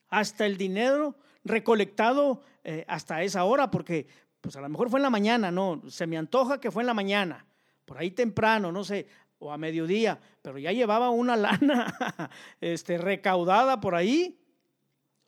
hasta 0.07 0.45
el 0.45 0.57
dinero 0.57 1.17
recolectado 1.43 2.41
eh, 2.63 2.85
hasta 2.87 3.23
esa 3.23 3.43
hora, 3.43 3.69
porque 3.69 4.07
pues 4.45 4.55
a 4.57 4.61
lo 4.61 4.69
mejor 4.69 4.91
fue 4.91 4.99
en 4.99 5.03
la 5.03 5.09
mañana, 5.09 5.49
no, 5.49 5.81
se 5.87 6.05
me 6.05 6.17
antoja 6.17 6.59
que 6.59 6.69
fue 6.69 6.83
en 6.83 6.87
la 6.87 6.93
mañana, 6.93 7.47
por 7.83 7.97
ahí 7.97 8.11
temprano, 8.11 8.71
no 8.71 8.83
sé, 8.83 9.07
o 9.39 9.51
a 9.51 9.57
mediodía, 9.57 10.19
pero 10.43 10.59
ya 10.59 10.71
llevaba 10.71 11.09
una 11.09 11.35
lana 11.35 12.29
este, 12.61 12.99
recaudada 12.99 13.81
por 13.81 13.95
ahí. 13.95 14.39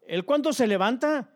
Él 0.01 0.24
cuando 0.24 0.53
se 0.53 0.68
levanta, 0.68 1.32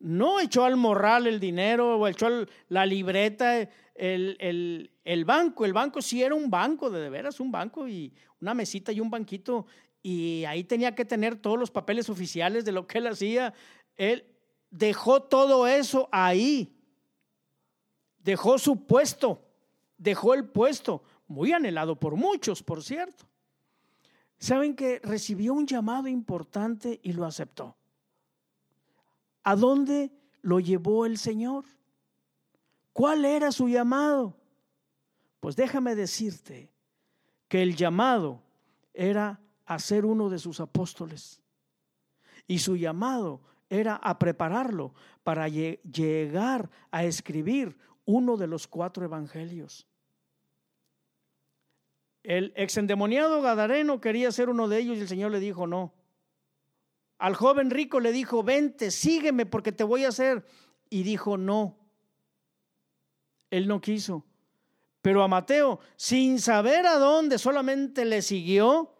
no 0.00 0.40
echó 0.40 0.64
al 0.64 0.76
morral 0.76 1.28
el 1.28 1.38
dinero 1.38 1.98
o 1.98 2.08
echó 2.08 2.28
la 2.68 2.84
libreta, 2.84 3.60
el, 3.94 4.90
el, 5.04 5.24
banco. 5.24 5.64
El 5.64 5.72
banco 5.72 6.02
sí 6.02 6.20
era 6.20 6.34
un 6.34 6.50
banco, 6.50 6.90
de, 6.90 7.00
de 7.00 7.10
veras, 7.10 7.38
un 7.38 7.52
banco 7.52 7.86
y 7.86 8.12
una 8.40 8.54
mesita 8.54 8.90
y 8.90 8.98
un 8.98 9.08
banquito. 9.08 9.66
Y 10.02 10.44
ahí 10.46 10.64
tenía 10.64 10.96
que 10.96 11.04
tener 11.04 11.36
todos 11.36 11.60
los 11.60 11.70
papeles 11.70 12.10
oficiales 12.10 12.64
de 12.64 12.72
lo 12.72 12.88
que 12.88 12.98
él 12.98 13.06
hacía. 13.06 13.54
Él 13.96 14.26
dejó 14.68 15.22
todo 15.22 15.68
eso 15.68 16.08
ahí. 16.10 16.73
Dejó 18.24 18.58
su 18.58 18.86
puesto, 18.86 19.42
dejó 19.98 20.34
el 20.34 20.48
puesto 20.48 21.02
muy 21.28 21.52
anhelado 21.52 22.00
por 22.00 22.16
muchos, 22.16 22.62
por 22.62 22.82
cierto. 22.82 23.26
Saben 24.38 24.74
que 24.74 24.98
recibió 25.02 25.52
un 25.54 25.66
llamado 25.66 26.08
importante 26.08 27.00
y 27.02 27.12
lo 27.12 27.26
aceptó. 27.26 27.76
¿A 29.42 29.54
dónde 29.56 30.10
lo 30.40 30.58
llevó 30.58 31.04
el 31.04 31.18
Señor? 31.18 31.64
¿Cuál 32.94 33.26
era 33.26 33.52
su 33.52 33.68
llamado? 33.68 34.36
Pues 35.40 35.54
déjame 35.54 35.94
decirte 35.94 36.70
que 37.48 37.62
el 37.62 37.76
llamado 37.76 38.42
era 38.94 39.40
a 39.66 39.78
ser 39.78 40.06
uno 40.06 40.30
de 40.30 40.38
sus 40.38 40.60
apóstoles. 40.60 41.42
Y 42.46 42.58
su 42.60 42.76
llamado 42.76 43.42
era 43.68 43.96
a 43.96 44.18
prepararlo 44.18 44.94
para 45.22 45.48
llegar 45.48 46.70
a 46.90 47.04
escribir 47.04 47.76
uno 48.04 48.36
de 48.36 48.46
los 48.46 48.66
cuatro 48.66 49.04
evangelios. 49.04 49.86
El 52.22 52.52
exendemoniado 52.56 53.42
Gadareno 53.42 54.00
quería 54.00 54.32
ser 54.32 54.48
uno 54.48 54.66
de 54.68 54.78
ellos 54.78 54.96
y 54.96 55.00
el 55.00 55.08
Señor 55.08 55.30
le 55.30 55.40
dijo 55.40 55.66
no. 55.66 55.92
Al 57.18 57.34
joven 57.34 57.70
rico 57.70 58.00
le 58.00 58.12
dijo, 58.12 58.42
vente, 58.42 58.90
sígueme 58.90 59.46
porque 59.46 59.72
te 59.72 59.84
voy 59.84 60.04
a 60.04 60.08
hacer. 60.08 60.44
Y 60.90 61.02
dijo 61.02 61.36
no. 61.36 61.78
Él 63.50 63.68
no 63.68 63.80
quiso. 63.80 64.24
Pero 65.00 65.22
a 65.22 65.28
Mateo, 65.28 65.80
sin 65.96 66.40
saber 66.40 66.86
a 66.86 66.98
dónde, 66.98 67.38
solamente 67.38 68.04
le 68.04 68.22
siguió. 68.22 68.94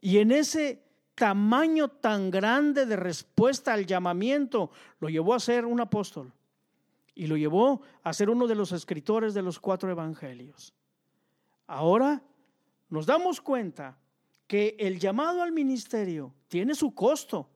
Y 0.00 0.18
en 0.18 0.32
ese 0.32 0.84
tamaño 1.14 1.88
tan 1.88 2.30
grande 2.30 2.84
de 2.84 2.96
respuesta 2.96 3.72
al 3.72 3.86
llamamiento, 3.86 4.70
lo 5.00 5.08
llevó 5.08 5.34
a 5.34 5.40
ser 5.40 5.64
un 5.64 5.80
apóstol. 5.80 6.32
Y 7.14 7.26
lo 7.26 7.36
llevó 7.36 7.82
a 8.02 8.12
ser 8.12 8.30
uno 8.30 8.46
de 8.46 8.54
los 8.54 8.72
escritores 8.72 9.34
de 9.34 9.42
los 9.42 9.60
cuatro 9.60 9.90
evangelios. 9.90 10.74
Ahora 11.66 12.22
nos 12.88 13.06
damos 13.06 13.40
cuenta 13.40 13.98
que 14.46 14.76
el 14.78 14.98
llamado 14.98 15.42
al 15.42 15.52
ministerio 15.52 16.34
tiene 16.48 16.74
su 16.74 16.94
costo. 16.94 17.48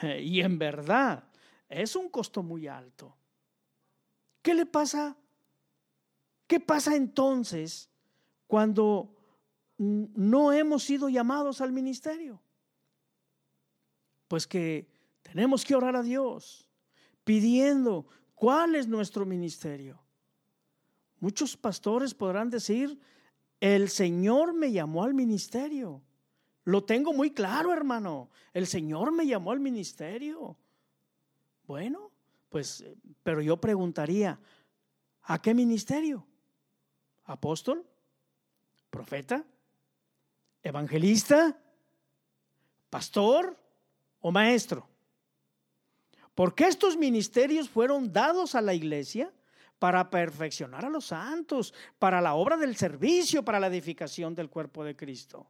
Y 0.20 0.40
en 0.40 0.58
verdad 0.58 1.24
es 1.68 1.96
un 1.96 2.08
costo 2.08 2.42
muy 2.42 2.66
alto. 2.66 3.16
¿Qué 4.42 4.54
le 4.54 4.66
pasa? 4.66 5.16
¿Qué 6.46 6.60
pasa 6.60 6.94
entonces 6.94 7.88
cuando 8.46 9.14
no 9.78 10.52
hemos 10.52 10.82
sido 10.82 11.08
llamados 11.08 11.60
al 11.60 11.72
ministerio? 11.72 12.42
Pues 14.28 14.46
que 14.46 14.86
tenemos 15.22 15.64
que 15.64 15.74
orar 15.74 15.96
a 15.96 16.02
Dios 16.02 16.68
pidiendo 17.24 18.06
cuál 18.34 18.74
es 18.74 18.86
nuestro 18.86 19.24
ministerio. 19.24 20.00
Muchos 21.20 21.56
pastores 21.56 22.14
podrán 22.14 22.50
decir, 22.50 22.98
el 23.60 23.88
Señor 23.88 24.52
me 24.52 24.72
llamó 24.72 25.04
al 25.04 25.14
ministerio. 25.14 26.02
Lo 26.64 26.84
tengo 26.84 27.12
muy 27.12 27.30
claro, 27.30 27.72
hermano. 27.72 28.30
El 28.52 28.66
Señor 28.66 29.12
me 29.12 29.26
llamó 29.26 29.52
al 29.52 29.60
ministerio. 29.60 30.56
Bueno, 31.66 32.10
pues, 32.50 32.84
pero 33.22 33.40
yo 33.40 33.60
preguntaría, 33.60 34.38
¿a 35.22 35.40
qué 35.40 35.54
ministerio? 35.54 36.26
¿Apóstol? 37.24 37.86
¿Profeta? 38.90 39.44
¿Evangelista? 40.62 41.58
¿Pastor 42.90 43.58
o 44.20 44.30
maestro? 44.30 44.88
Porque 46.34 46.64
estos 46.64 46.96
ministerios 46.96 47.68
fueron 47.68 48.12
dados 48.12 48.54
a 48.54 48.60
la 48.60 48.74
iglesia 48.74 49.32
para 49.78 50.10
perfeccionar 50.10 50.84
a 50.84 50.88
los 50.88 51.06
santos, 51.06 51.74
para 51.98 52.20
la 52.20 52.34
obra 52.34 52.56
del 52.56 52.76
servicio, 52.76 53.44
para 53.44 53.60
la 53.60 53.68
edificación 53.68 54.34
del 54.34 54.50
cuerpo 54.50 54.82
de 54.84 54.96
Cristo. 54.96 55.46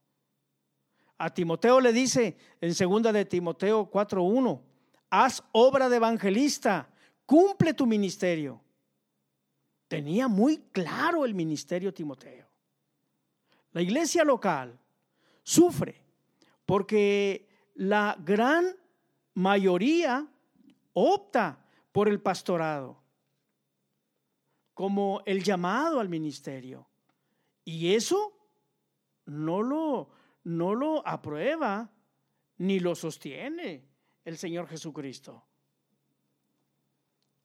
A 1.19 1.33
Timoteo 1.33 1.81
le 1.81 1.93
dice 1.93 2.37
en 2.61 2.75
segunda 2.75 3.13
de 3.13 3.25
Timoteo 3.25 3.91
4:1, 3.91 4.61
haz 5.11 5.43
obra 5.53 5.89
de 5.89 5.97
evangelista, 5.97 6.89
cumple 7.25 7.73
tu 7.73 7.87
ministerio. 7.87 8.61
Tenía 9.89 10.29
muy 10.29 10.59
claro 10.73 11.25
el 11.25 11.35
ministerio 11.35 11.95
Timoteo. 11.95 12.49
La 13.73 13.83
iglesia 13.83 14.25
local 14.25 14.79
sufre 15.43 16.05
porque 16.67 17.49
la 17.75 18.17
gran 18.19 18.77
mayoría 19.35 20.27
opta 20.95 21.59
por 21.93 22.09
el 22.09 22.21
pastorado 22.21 23.05
como 24.75 25.23
el 25.25 25.43
llamado 25.43 26.01
al 26.01 26.09
ministerio. 26.09 26.89
Y 27.65 27.95
eso 27.95 28.37
no 29.27 29.63
lo, 29.63 30.11
no 30.43 30.75
lo 30.75 31.07
aprueba 31.07 31.91
ni 32.59 32.81
lo 32.81 32.95
sostiene 32.95 33.85
el 34.25 34.37
Señor 34.37 34.67
Jesucristo. 34.69 35.45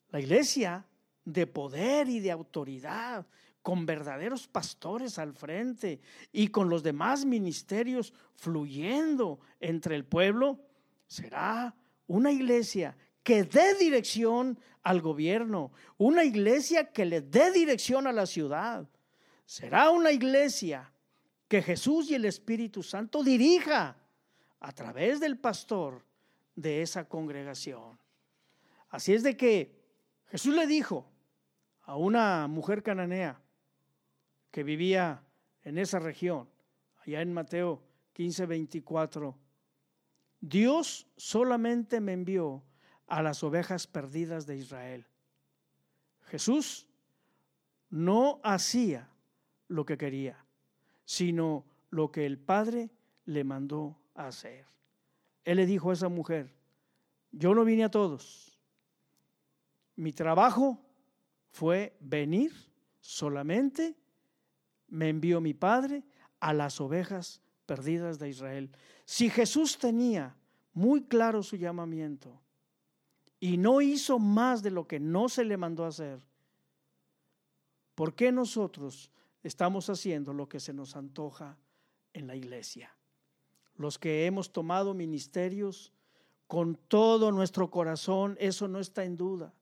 La 0.10 0.20
iglesia 0.20 0.86
de 1.24 1.46
poder 1.46 2.10
y 2.10 2.20
de 2.20 2.32
autoridad, 2.32 3.28
con 3.62 3.86
verdaderos 3.86 4.48
pastores 4.48 5.20
al 5.20 5.34
frente 5.34 6.02
y 6.32 6.48
con 6.48 6.70
los 6.70 6.82
demás 6.82 7.26
ministerios 7.26 8.14
fluyendo 8.36 9.40
entre 9.60 9.96
el 9.96 10.06
pueblo, 10.06 10.60
será 11.06 11.76
una 12.08 12.32
iglesia 12.32 12.98
que 13.30 13.44
dé 13.44 13.76
dirección 13.76 14.58
al 14.82 15.02
gobierno, 15.02 15.72
una 16.00 16.24
iglesia 16.24 16.92
que 16.92 17.06
le 17.06 17.22
dé 17.22 17.52
dirección 17.52 18.08
a 18.08 18.12
la 18.12 18.26
ciudad. 18.26 18.90
Será 19.46 19.92
una 19.92 20.12
iglesia 20.12 20.92
que 21.48 21.62
Jesús 21.62 22.10
y 22.10 22.16
el 22.16 22.26
Espíritu 22.26 22.82
Santo 22.82 23.24
dirija 23.24 23.96
a 24.60 24.72
través 24.72 25.20
del 25.20 25.38
pastor 25.38 26.04
de 26.56 26.82
esa 26.82 27.08
congregación. 27.08 28.00
Así 28.90 29.14
es 29.14 29.22
de 29.22 29.38
que 29.38 29.80
Jesús 30.32 30.56
le 30.56 30.66
dijo 30.66 31.06
a 31.84 31.98
una 31.98 32.48
mujer 32.48 32.82
cananea 32.82 33.40
que 34.50 34.64
vivía 34.64 35.24
en 35.62 35.78
esa 35.78 36.00
región, 36.00 36.50
allá 37.06 37.22
en 37.22 37.32
Mateo 37.32 37.84
15, 38.14 38.48
24, 38.48 39.38
Dios 40.42 41.06
solamente 41.16 42.02
me 42.02 42.14
envió 42.14 42.64
a 43.10 43.22
las 43.24 43.44
ovejas 43.44 43.88
perdidas 43.88 44.46
de 44.46 44.58
Israel. 44.58 45.06
Jesús 46.26 46.88
no 47.90 48.40
hacía 48.44 49.10
lo 49.68 49.86
que 49.86 49.98
quería, 49.98 50.46
sino 51.06 51.66
lo 51.90 52.12
que 52.12 52.26
el 52.26 52.38
Padre 52.38 52.92
le 53.26 53.44
mandó 53.44 54.00
hacer. 54.14 54.66
Él 55.44 55.58
le 55.58 55.66
dijo 55.66 55.90
a 55.90 55.94
esa 55.94 56.08
mujer, 56.08 56.54
yo 57.32 57.56
no 57.56 57.66
vine 57.66 57.84
a 57.84 57.92
todos. 57.92 58.58
Mi 59.96 60.14
trabajo 60.14 60.80
fue 61.50 61.98
venir 62.00 62.54
solamente, 63.00 63.96
me 64.88 65.10
envió 65.10 65.42
mi 65.42 65.56
Padre 65.56 66.04
a 66.40 66.54
las 66.54 66.80
ovejas 66.80 67.42
perdidas 67.66 68.20
de 68.20 68.30
Israel. 68.30 68.72
Si 69.06 69.30
Jesús 69.30 69.80
tenía 69.80 70.36
muy 70.74 71.04
claro 71.04 71.42
su 71.42 71.56
llamamiento 71.56 72.40
y 73.40 73.58
no 73.58 73.82
hizo 73.82 74.20
más 74.20 74.62
de 74.62 74.72
lo 74.72 74.88
que 74.88 75.00
no 75.00 75.30
se 75.30 75.46
le 75.46 75.58
mandó 75.58 75.86
hacer, 75.86 76.20
¿por 77.96 78.14
qué 78.16 78.32
nosotros 78.32 79.12
estamos 79.44 79.90
haciendo 79.90 80.34
lo 80.34 80.50
que 80.50 80.60
se 80.60 80.74
nos 80.74 80.96
antoja 80.96 81.58
en 82.14 82.28
la 82.28 82.36
iglesia? 82.36 82.94
Los 83.76 83.98
que 83.98 84.26
hemos 84.26 84.52
tomado 84.52 84.94
ministerios 84.94 85.94
con 86.48 86.76
todo 86.76 87.32
nuestro 87.32 87.70
corazón, 87.70 88.36
eso 88.40 88.68
no 88.68 88.80
está 88.80 89.06
en 89.06 89.16
duda. 89.16 89.54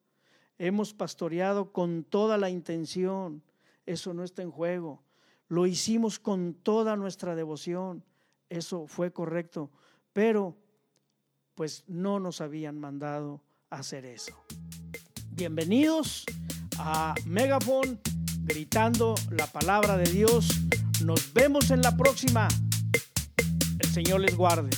Hemos 0.57 0.93
pastoreado 0.93 1.71
con 1.71 2.03
toda 2.03 2.37
la 2.37 2.49
intención, 2.49 3.43
eso 3.85 4.13
no 4.13 4.23
está 4.23 4.41
en 4.41 4.49
juego. 4.49 5.03
Lo 5.49 5.67
hicimos 5.67 6.17
con 6.17 6.55
toda 6.55 6.95
nuestra 6.95 7.35
devoción, 7.35 8.03
eso 8.49 8.87
fue 8.87 9.11
correcto, 9.11 9.69
pero 10.13 10.57
pues 11.53 11.83
no 11.87 12.19
nos 12.19 12.41
habían 12.41 12.79
mandado 12.79 13.41
hacer 13.69 14.05
eso. 14.05 14.33
Bienvenidos 15.31 16.25
a 16.77 17.13
Megafon, 17.25 17.99
gritando 18.43 19.15
la 19.31 19.47
palabra 19.47 19.97
de 19.97 20.09
Dios. 20.11 20.47
Nos 21.03 21.33
vemos 21.33 21.71
en 21.71 21.81
la 21.81 21.95
próxima. 21.95 22.47
El 23.79 23.89
Señor 23.89 24.21
les 24.21 24.35
guarde. 24.35 24.69